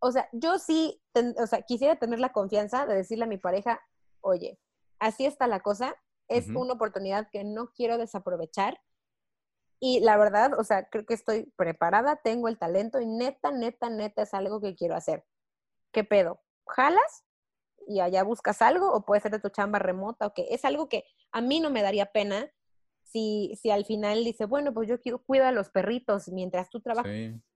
[0.00, 1.00] o sea, yo sí,
[1.38, 3.80] o sea, quisiera tener la confianza de decirle a mi pareja,
[4.20, 4.58] oye,
[4.98, 5.94] así está la cosa,
[6.28, 8.80] es una oportunidad que no quiero desaprovechar.
[9.78, 13.90] Y la verdad, o sea, creo que estoy preparada, tengo el talento y neta, neta,
[13.90, 15.24] neta es algo que quiero hacer.
[15.92, 16.40] ¿Qué pedo?
[16.66, 17.24] ¿Jalas?
[17.86, 20.88] Y allá buscas algo o puede ser de tu chamba remota o que es algo
[20.88, 22.50] que a mí no me daría pena
[23.04, 26.80] si, si al final dice, bueno, pues yo quiero cuidar a los perritos mientras tú
[26.80, 27.12] trabajas.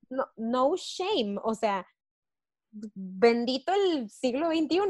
[0.08, 1.86] No, no shame, o sea,
[2.72, 4.80] bendito el siglo XXI.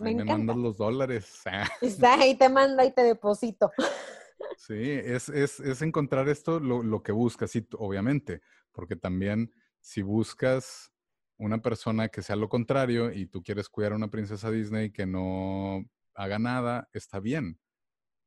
[0.00, 1.42] Me, me mandas los dólares.
[1.80, 3.70] Está ahí te manda y te deposito.
[4.58, 10.02] Sí, es, es, es encontrar esto lo, lo, que buscas, sí, obviamente, porque también si
[10.02, 10.92] buscas
[11.38, 15.06] una persona que sea lo contrario y tú quieres cuidar a una princesa Disney que
[15.06, 17.58] no haga nada, está bien,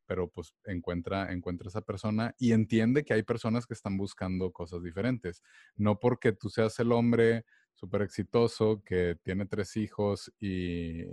[0.05, 4.81] pero pues encuentra, encuentra esa persona y entiende que hay personas que están buscando cosas
[4.83, 5.43] diferentes.
[5.75, 7.45] No porque tú seas el hombre
[7.77, 11.03] súper exitoso que tiene tres hijos y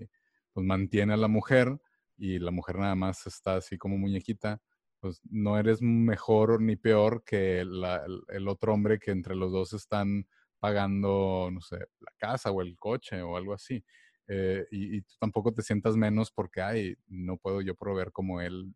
[0.52, 1.78] pues mantiene a la mujer
[2.16, 4.62] y la mujer nada más está así como muñequita,
[5.00, 10.26] pues no eres mejor ni peor que el, otro hombre que entre los dos están
[10.58, 13.84] pagando, no sé, la casa o el coche o algo así.
[14.26, 18.72] Eh, y, tú tampoco te sientas menos porque, ay, no puedo yo proveer como él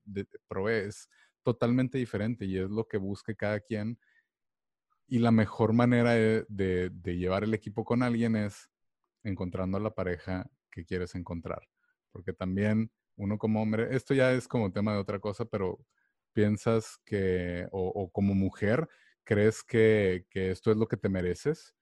[0.47, 0.89] provee.
[0.89, 1.09] Es
[1.43, 3.99] totalmente diferente y es lo que busque cada quien
[5.09, 8.71] y la mejor manera de, llevar el equipo con alguien es
[9.25, 11.63] encontrando a la pareja que quieres encontrar.
[12.13, 15.79] Porque también uno como hombre, esto ya es como tema de otra cosa, pero
[16.35, 18.87] piensas que, o, como mujer,
[19.25, 21.75] crees que, esto es lo que te mereces,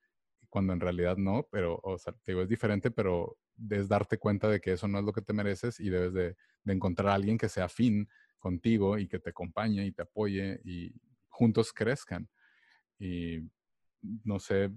[0.49, 3.37] cuando en realidad no, pero, o sea, te digo, es diferente, pero
[3.71, 6.37] es darte cuenta de que eso no es lo que te mereces y debes de,
[6.63, 8.09] de encontrar a alguien que sea afín
[8.39, 10.95] contigo y que te acompañe y te apoye y
[11.29, 12.29] juntos crezcan.
[12.99, 13.41] Y
[14.25, 14.71] no sé,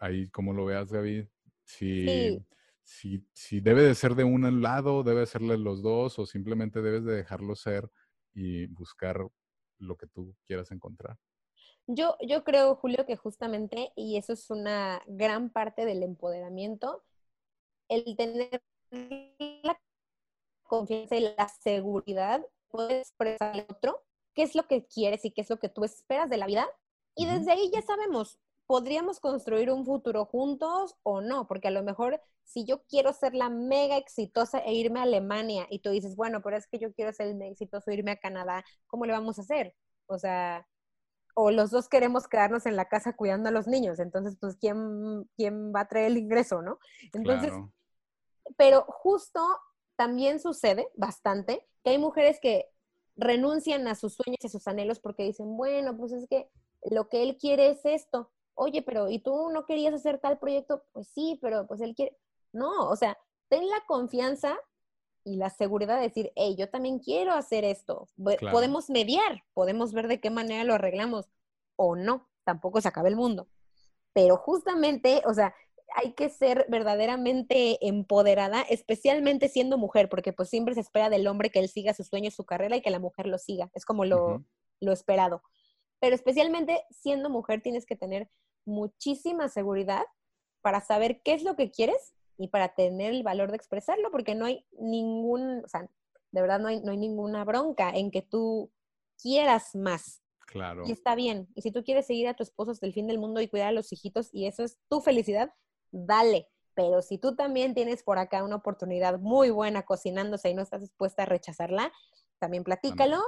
[0.00, 1.28] ahí cómo lo veas, Gaby,
[1.64, 2.38] si,
[2.82, 7.04] si, si, debe de ser de un lado, debe serle los dos, o simplemente debes
[7.04, 7.90] de dejarlo ser
[8.34, 9.26] y buscar
[9.78, 11.18] lo que tú quieras encontrar.
[11.86, 17.02] Yo, yo creo, Julio, que justamente, y eso es una gran parte del empoderamiento,
[17.88, 19.80] el tener la
[20.64, 24.04] confianza y la seguridad, puedes expresar al otro
[24.34, 26.68] qué es lo que quieres y qué es lo que tú esperas de la vida
[27.18, 28.38] y desde ahí ya sabemos,
[28.68, 33.34] podríamos construir un futuro juntos o no, porque a lo mejor si yo quiero ser
[33.34, 36.92] la mega exitosa e irme a Alemania y tú dices, bueno, pero es que yo
[36.92, 39.74] quiero ser el mega exitoso e irme a Canadá, ¿cómo le vamos a hacer?
[40.06, 40.64] O sea,
[41.34, 45.28] o los dos queremos quedarnos en la casa cuidando a los niños, entonces, pues, ¿quién,
[45.36, 46.78] quién va a traer el ingreso, no?
[47.12, 47.52] Entonces,
[48.56, 49.40] pero justo
[49.96, 52.66] también sucede bastante que hay mujeres que
[53.16, 56.48] renuncian a sus sueños y a sus anhelos porque dicen, bueno, pues es que
[56.82, 58.30] lo que él quiere es esto.
[58.54, 60.84] Oye, pero ¿y tú no querías hacer tal proyecto?
[60.92, 62.16] Pues sí, pero pues él quiere.
[62.52, 63.16] No, o sea,
[63.48, 64.58] ten la confianza
[65.24, 68.08] y la seguridad de decir, hey, yo también quiero hacer esto.
[68.50, 71.28] Podemos mediar, podemos ver de qué manera lo arreglamos
[71.76, 73.48] o no, tampoco se acaba el mundo.
[74.12, 75.54] Pero justamente, o sea,
[75.94, 81.50] hay que ser verdaderamente empoderada, especialmente siendo mujer, porque pues siempre se espera del hombre
[81.50, 83.70] que él siga sus sueños, su carrera y que la mujer lo siga.
[83.74, 84.44] Es como lo,
[84.80, 85.42] lo esperado.
[86.00, 88.30] Pero especialmente siendo mujer tienes que tener
[88.64, 90.04] muchísima seguridad
[90.60, 94.34] para saber qué es lo que quieres y para tener el valor de expresarlo, porque
[94.34, 95.90] no hay ningún, o sea,
[96.30, 98.70] de verdad no hay, no hay ninguna bronca en que tú
[99.20, 100.22] quieras más.
[100.46, 100.84] Claro.
[100.86, 101.48] Y está bien.
[101.54, 103.68] Y si tú quieres seguir a tu esposo hasta el fin del mundo y cuidar
[103.68, 105.52] a los hijitos y eso es tu felicidad,
[105.90, 106.48] dale.
[106.74, 110.80] Pero si tú también tienes por acá una oportunidad muy buena cocinándose y no estás
[110.80, 111.92] dispuesta a rechazarla,
[112.38, 113.20] también platícalo.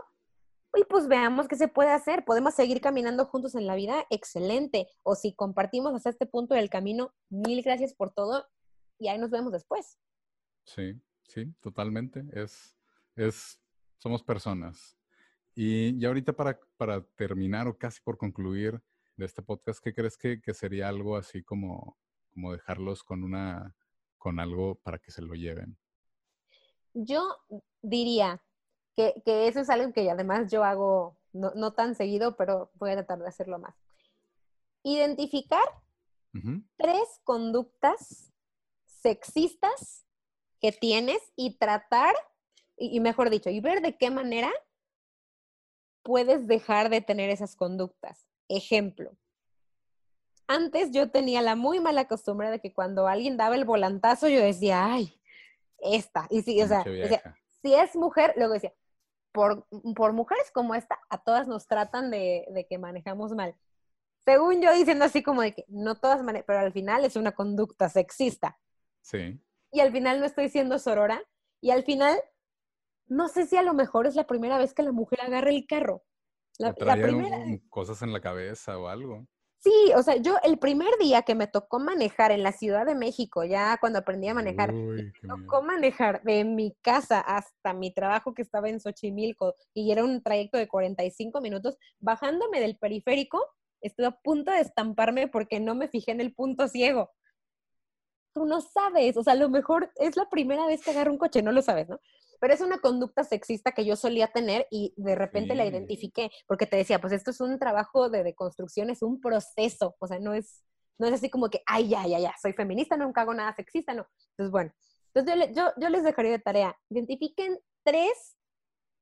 [0.75, 2.25] Y pues veamos qué se puede hacer.
[2.25, 4.87] Podemos seguir caminando juntos en la vida, excelente.
[5.03, 8.47] O si compartimos hasta este punto del camino, mil gracias por todo
[8.99, 9.99] y ahí nos vemos después.
[10.65, 12.25] Sí, sí, totalmente.
[12.33, 12.77] Es,
[13.17, 13.61] es,
[13.99, 14.97] somos personas.
[15.55, 18.81] Y, y ahorita para, para terminar o casi por concluir
[19.17, 21.99] de este podcast, ¿qué crees que, que sería algo así como
[22.33, 23.77] como dejarlos con una,
[24.19, 25.77] con algo para que se lo lleven?
[26.95, 27.37] Yo
[27.83, 28.43] diría
[28.97, 29.15] que,
[29.49, 33.29] eso es algo que además yo hago no, tan seguido, pero voy a tratar de
[33.29, 33.75] hacerlo más.
[34.83, 35.63] Identificar
[36.77, 38.33] tres conductas
[38.87, 40.07] sexistas
[40.61, 42.15] que tienes y tratar,
[42.77, 44.51] y, mejor dicho, y ver de qué manera
[46.03, 48.29] puedes dejar de tener esas conductas.
[48.49, 49.17] Ejemplo,
[50.47, 54.41] antes yo tenía la muy mala costumbre de que cuando alguien daba el volantazo, yo
[54.41, 55.21] decía, ay,
[55.79, 56.27] esta.
[56.31, 56.85] Y sí, o sea,
[57.63, 58.73] si es mujer, luego decía,
[59.33, 63.55] por, por, mujeres como esta, a todas nos tratan de, de, que manejamos mal.
[64.25, 67.33] Según yo diciendo así como de que no todas manejan, pero al final es una
[67.33, 68.59] conducta sexista.
[69.03, 69.41] Sí.
[69.73, 71.23] Y al final no estoy siendo sorora.
[71.61, 72.21] Y al final,
[73.07, 75.67] no sé si a lo mejor es la primera vez que la mujer agarra el
[75.67, 76.03] carro.
[76.59, 77.39] La, la primera...
[77.71, 79.27] cosas en la cabeza o algo.
[79.63, 82.95] Sí, o sea, yo el primer día que me tocó manejar en la Ciudad de
[82.95, 88.33] México, ya cuando aprendí a manejar, me tocó manejar de mi casa hasta mi trabajo
[88.33, 93.39] que estaba en Xochimilco y era un trayecto de 45 minutos, bajándome del periférico,
[93.83, 97.11] estuve a punto de estamparme porque no me fijé en el punto ciego.
[98.33, 101.19] Tú no sabes, o sea, a lo mejor es la primera vez que agarro un
[101.19, 102.01] coche, no lo sabes, ¿no?
[102.41, 106.67] Pero es una conducta sexista que yo solía tener y de repente la identifiqué, porque
[106.67, 110.33] te decía, pues esto es un trabajo de deconstrucción, es un proceso, o sea, no
[110.33, 110.65] es,
[110.99, 113.93] no es así como que, ay, ya, ya, ya, soy feminista, nunca hago nada sexista,
[113.95, 114.07] no.
[114.31, 114.73] Entonces, bueno,
[115.13, 118.37] entonces yo, yo, les dejaría de tarea, identifiquen tres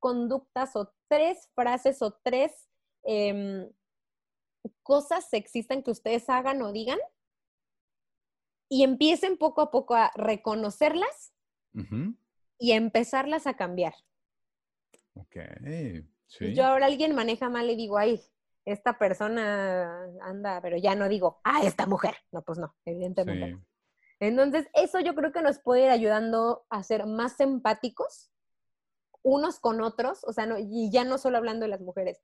[0.00, 2.68] conductas o tres frases o tres
[3.04, 3.70] em,
[4.82, 6.98] cosas sexistas que ustedes hagan o digan
[8.68, 11.32] y empiecen poco a poco a reconocerlas
[12.58, 13.94] y empezarlas a cambiar.
[15.14, 15.36] Ok,
[16.26, 16.54] sí.
[16.54, 18.20] Yo ahora alguien maneja mal y digo, ay,
[18.64, 22.16] esta persona anda, pero ya no digo, ah, esta mujer.
[22.32, 23.58] No, pues no, evidentemente.
[24.20, 28.30] Entonces, eso yo creo que nos puede ir ayudando a ser más empáticos
[29.22, 32.22] unos con otros, o sea, no, y ya no solo hablando de las mujeres,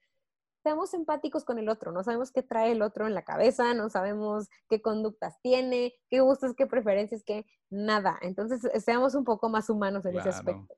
[0.65, 3.91] seamos empáticos con el otro, no sabemos qué trae el otro en la cabeza, no
[3.91, 8.19] sabemos qué conductas tiene, qué gustos, qué preferencias, qué nada.
[8.23, 10.74] Entonces, eh, seamos un poco más humanos en ese aspecto.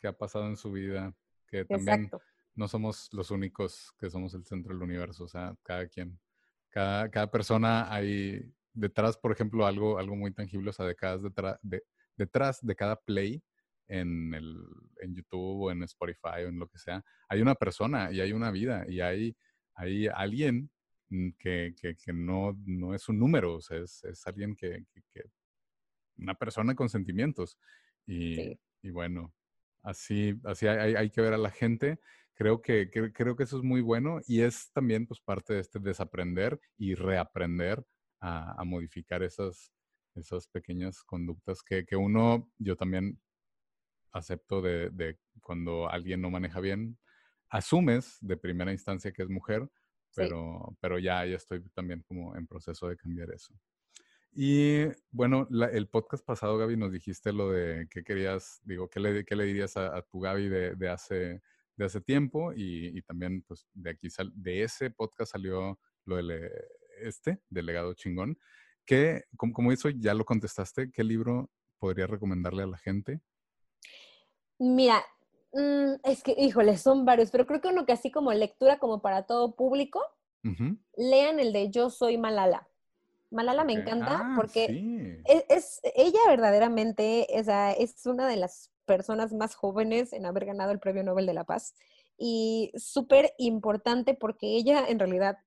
[0.00, 1.14] ¿Qué ha pasado en su vida?
[1.46, 2.10] Que también
[2.56, 6.18] no somos los únicos que somos el centro del universo, o sea, cada quien,
[6.68, 11.58] cada, cada persona hay detrás, por ejemplo, algo, algo muy tangible, o sea, detrás, detrás,
[11.62, 11.84] de,
[12.16, 13.40] detrás de cada play
[13.88, 14.56] en, el,
[15.00, 18.32] en YouTube o en Spotify o en lo que sea, hay una persona y hay
[18.32, 19.36] una vida y hay,
[19.74, 20.70] hay alguien
[21.08, 24.84] mm, que, que, que no, no, es un número, o sea, es, es alguien que,
[25.12, 25.22] que,
[26.18, 27.56] una persona con sentimientos.
[28.06, 29.32] Y, y bueno,
[29.82, 32.00] así, así hay, hay, que ver a la gente.
[32.34, 35.78] Creo que, creo que eso es muy bueno y es también pues parte de este
[35.78, 37.84] desaprender y reaprender
[38.20, 39.72] a, a modificar esas,
[40.14, 43.20] esas pequeñas conductas que, que, uno, yo también
[44.12, 46.98] acepto de, cuando alguien no maneja bien,
[47.48, 49.68] asumes de primera instancia que es mujer,
[50.14, 53.54] pero, pero ya, ya estoy también como en proceso de cambiar eso.
[54.32, 59.24] Y bueno, el podcast pasado, Gaby, nos dijiste lo de qué querías, digo, qué le,
[59.24, 61.42] qué le dirías a, tu Gaby de, de, hace,
[61.76, 66.30] de hace tiempo y, también pues de aquí, sal, de ese podcast salió lo del
[66.30, 66.50] eh,
[67.00, 68.38] este, del legado chingón,
[68.84, 73.20] que como, como eso ya lo contestaste, ¿qué libro podría recomendarle a la gente?
[74.58, 75.04] Mira,
[75.52, 79.00] mm, es que, híjole, son varios, pero creo que uno que así como lectura como
[79.00, 80.02] para todo público,
[80.96, 82.68] lean el de Yo Soy Malala.
[83.30, 87.48] Malala me encanta ah, porque e, es, ella verdaderamente es,
[87.78, 91.44] es una de las personas más jóvenes en haber ganado el Premio Nobel de la
[91.44, 91.74] Paz
[92.16, 95.38] y súper importante porque ella en realidad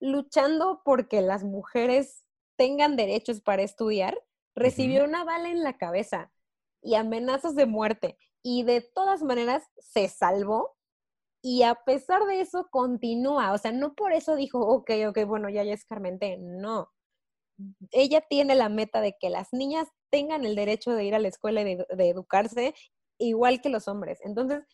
[0.00, 2.24] luchando porque las mujeres
[2.56, 4.18] tengan derechos para estudiar,
[4.54, 6.32] recibió una bala en la cabeza
[6.82, 8.16] y amenazas de muerte
[8.50, 10.74] y de todas maneras se salvó
[11.42, 15.50] y a pesar de eso continúa, o sea, no por eso dijo, ok, ok, bueno,
[15.50, 16.90] ya, ya es Carmente, no.
[17.90, 21.28] Ella tiene la meta de que las niñas tengan el derecho de ir a la
[21.28, 22.74] escuela y de, educarse
[23.18, 24.18] igual que los hombres.
[24.22, 24.64] Entonces,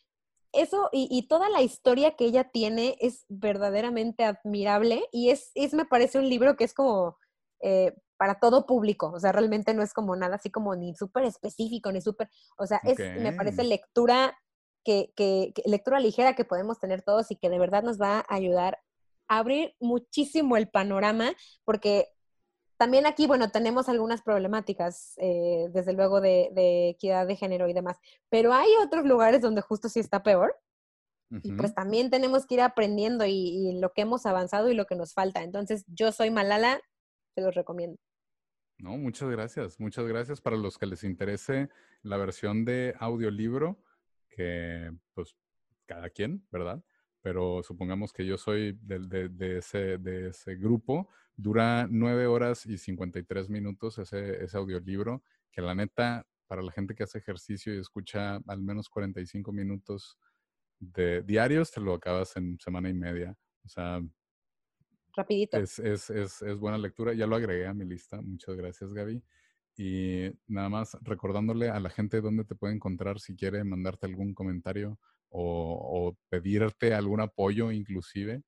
[0.52, 5.84] eso y, toda la historia que ella tiene es verdaderamente admirable y es, es me
[5.84, 7.18] parece un libro que es como
[7.60, 11.24] eh, para todo público, o sea, realmente no es como nada así como ni súper
[11.24, 14.38] específico, ni súper, o sea, es, me parece lectura
[14.84, 18.34] que, que, lectura ligera que podemos tener todos y que de verdad nos va a
[18.34, 18.78] ayudar
[19.28, 21.32] a abrir muchísimo el panorama,
[21.64, 22.14] porque
[22.76, 27.96] también aquí, bueno, tenemos algunas problemáticas, eh, desde luego, de, equidad de género y demás,
[28.28, 30.56] pero hay otros lugares donde justo sí está peor.
[31.42, 34.94] Y pues también tenemos que ir aprendiendo y, lo que hemos avanzado y lo que
[34.94, 35.42] nos falta.
[35.42, 36.80] Entonces, yo soy Malala,
[37.34, 37.98] te los recomiendo.
[38.78, 39.78] No, muchas gracias.
[39.78, 41.68] Muchas gracias para los que les interese
[42.02, 43.78] la versión de audiolibro,
[44.28, 45.36] que pues
[45.86, 46.82] cada quien, ¿verdad?
[47.22, 51.08] Pero supongamos que yo soy de, de, ese, grupo.
[51.36, 56.94] Dura nueve horas y 53 minutos ese, ese audiolibro, que la neta, para la gente
[56.94, 60.18] que hace ejercicio y escucha al menos 45 minutos
[60.78, 63.34] de diarios, te lo acabas en semana y media.
[63.64, 64.02] O sea,
[65.16, 65.56] rapidito.
[65.58, 68.20] Es, es, es, es, buena lectura, ya lo agregué a mi lista.
[68.20, 69.22] Muchas gracias, Gaby.
[69.76, 74.32] Y nada más recordándole a la gente dónde te puede encontrar si quiere mandarte algún
[74.32, 74.98] comentario
[75.30, 78.42] o, o pedirte algún apoyo inclusive.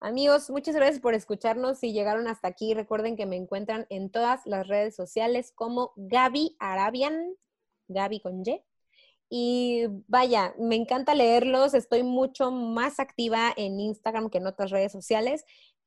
[0.00, 1.78] Amigos, muchas gracias por escucharnos.
[1.78, 6.56] Si llegaron hasta aquí, recuerden que me encuentran en todas las redes sociales como Gaby
[6.58, 7.34] Arabian,
[7.88, 8.62] Gaby con Y.
[9.30, 11.72] Y vaya, me encanta leerlos.
[11.72, 15.44] Estoy mucho más activa en Instagram que en otras redes sociales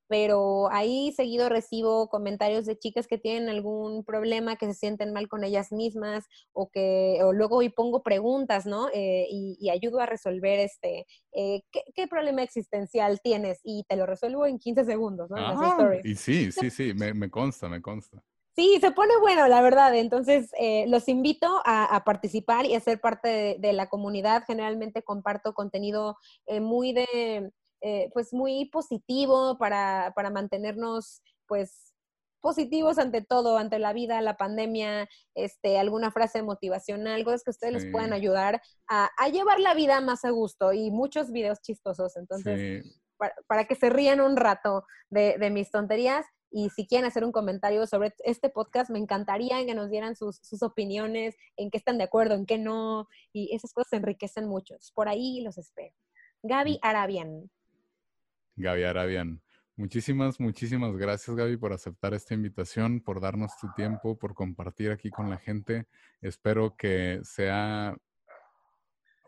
[0.08, 5.28] pero ahí seguido recibo comentarios de chicas que tienen algún problema, que se sienten mal
[5.28, 8.88] con ellas mismas o que o luego y pongo preguntas, ¿no?
[8.94, 13.60] Eh, y, ayudo a resolver este, eh, ¿qué, problema existencial tienes?
[13.64, 15.36] Y te lo resuelvo en 15 segundos, ¿no?
[15.38, 18.24] Ah, y sí, sí, sí, me, consta, me consta.
[18.56, 19.94] Sí, se pone bueno, la verdad.
[19.94, 24.46] Entonces, eh, los invito a, participar y a ser parte de, de, la comunidad.
[24.48, 26.18] Generalmente comparto contenido
[26.60, 27.52] muy de
[27.82, 31.94] eh, pues muy positivo para, para mantenernos pues
[32.42, 37.74] positivos ante todo, ante la vida, la pandemia, este, alguna frase motivacional, cosas que ustedes
[37.74, 42.16] les puedan ayudar a, a, llevar la vida más a gusto y muchos videos chistosos.
[42.16, 42.86] Entonces,
[43.18, 47.24] para, para, que se rían un rato de, de, mis tonterías y si quieren hacer
[47.26, 51.78] un comentario sobre este podcast, me encantaría que nos dieran sus, sus opiniones, en qué
[51.78, 54.76] están de acuerdo, en qué no, y esas cosas enriquecen mucho.
[54.94, 55.94] Por ahí los espero.
[56.44, 56.80] Gaby mm.
[56.82, 57.52] Arabian.
[58.58, 59.42] Gaby Arabian.
[59.76, 65.12] Muchísimas, muchísimas gracias Gaby por aceptar esta invitación, por darnos tu tiempo, por compartir aquí
[65.12, 65.86] con la gente.
[66.20, 67.96] Espero que sea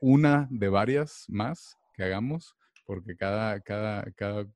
[0.02, 4.48] una de varias más que hagamos, porque cada, cada, cada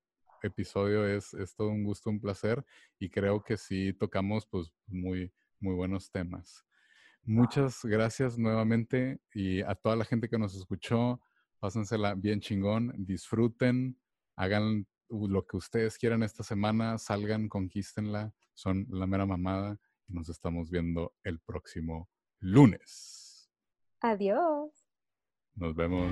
[0.42, 2.66] episodio es, es todo un gusto, un placer
[2.98, 6.66] y creo que sí tocamos pues muy, muy buenos temas.
[7.24, 11.22] Muchas gracias nuevamente y a toda la gente que nos escuchó,
[11.60, 13.96] pásensela bien chingón, disfruten,
[14.36, 20.30] hagan lo que ustedes quieran esta semana, salgan, conquístenla, son la mera mamada y nos
[20.30, 23.50] estamos viendo el próximo lunes.
[24.02, 24.72] Adiós.
[25.56, 26.12] Nos vemos.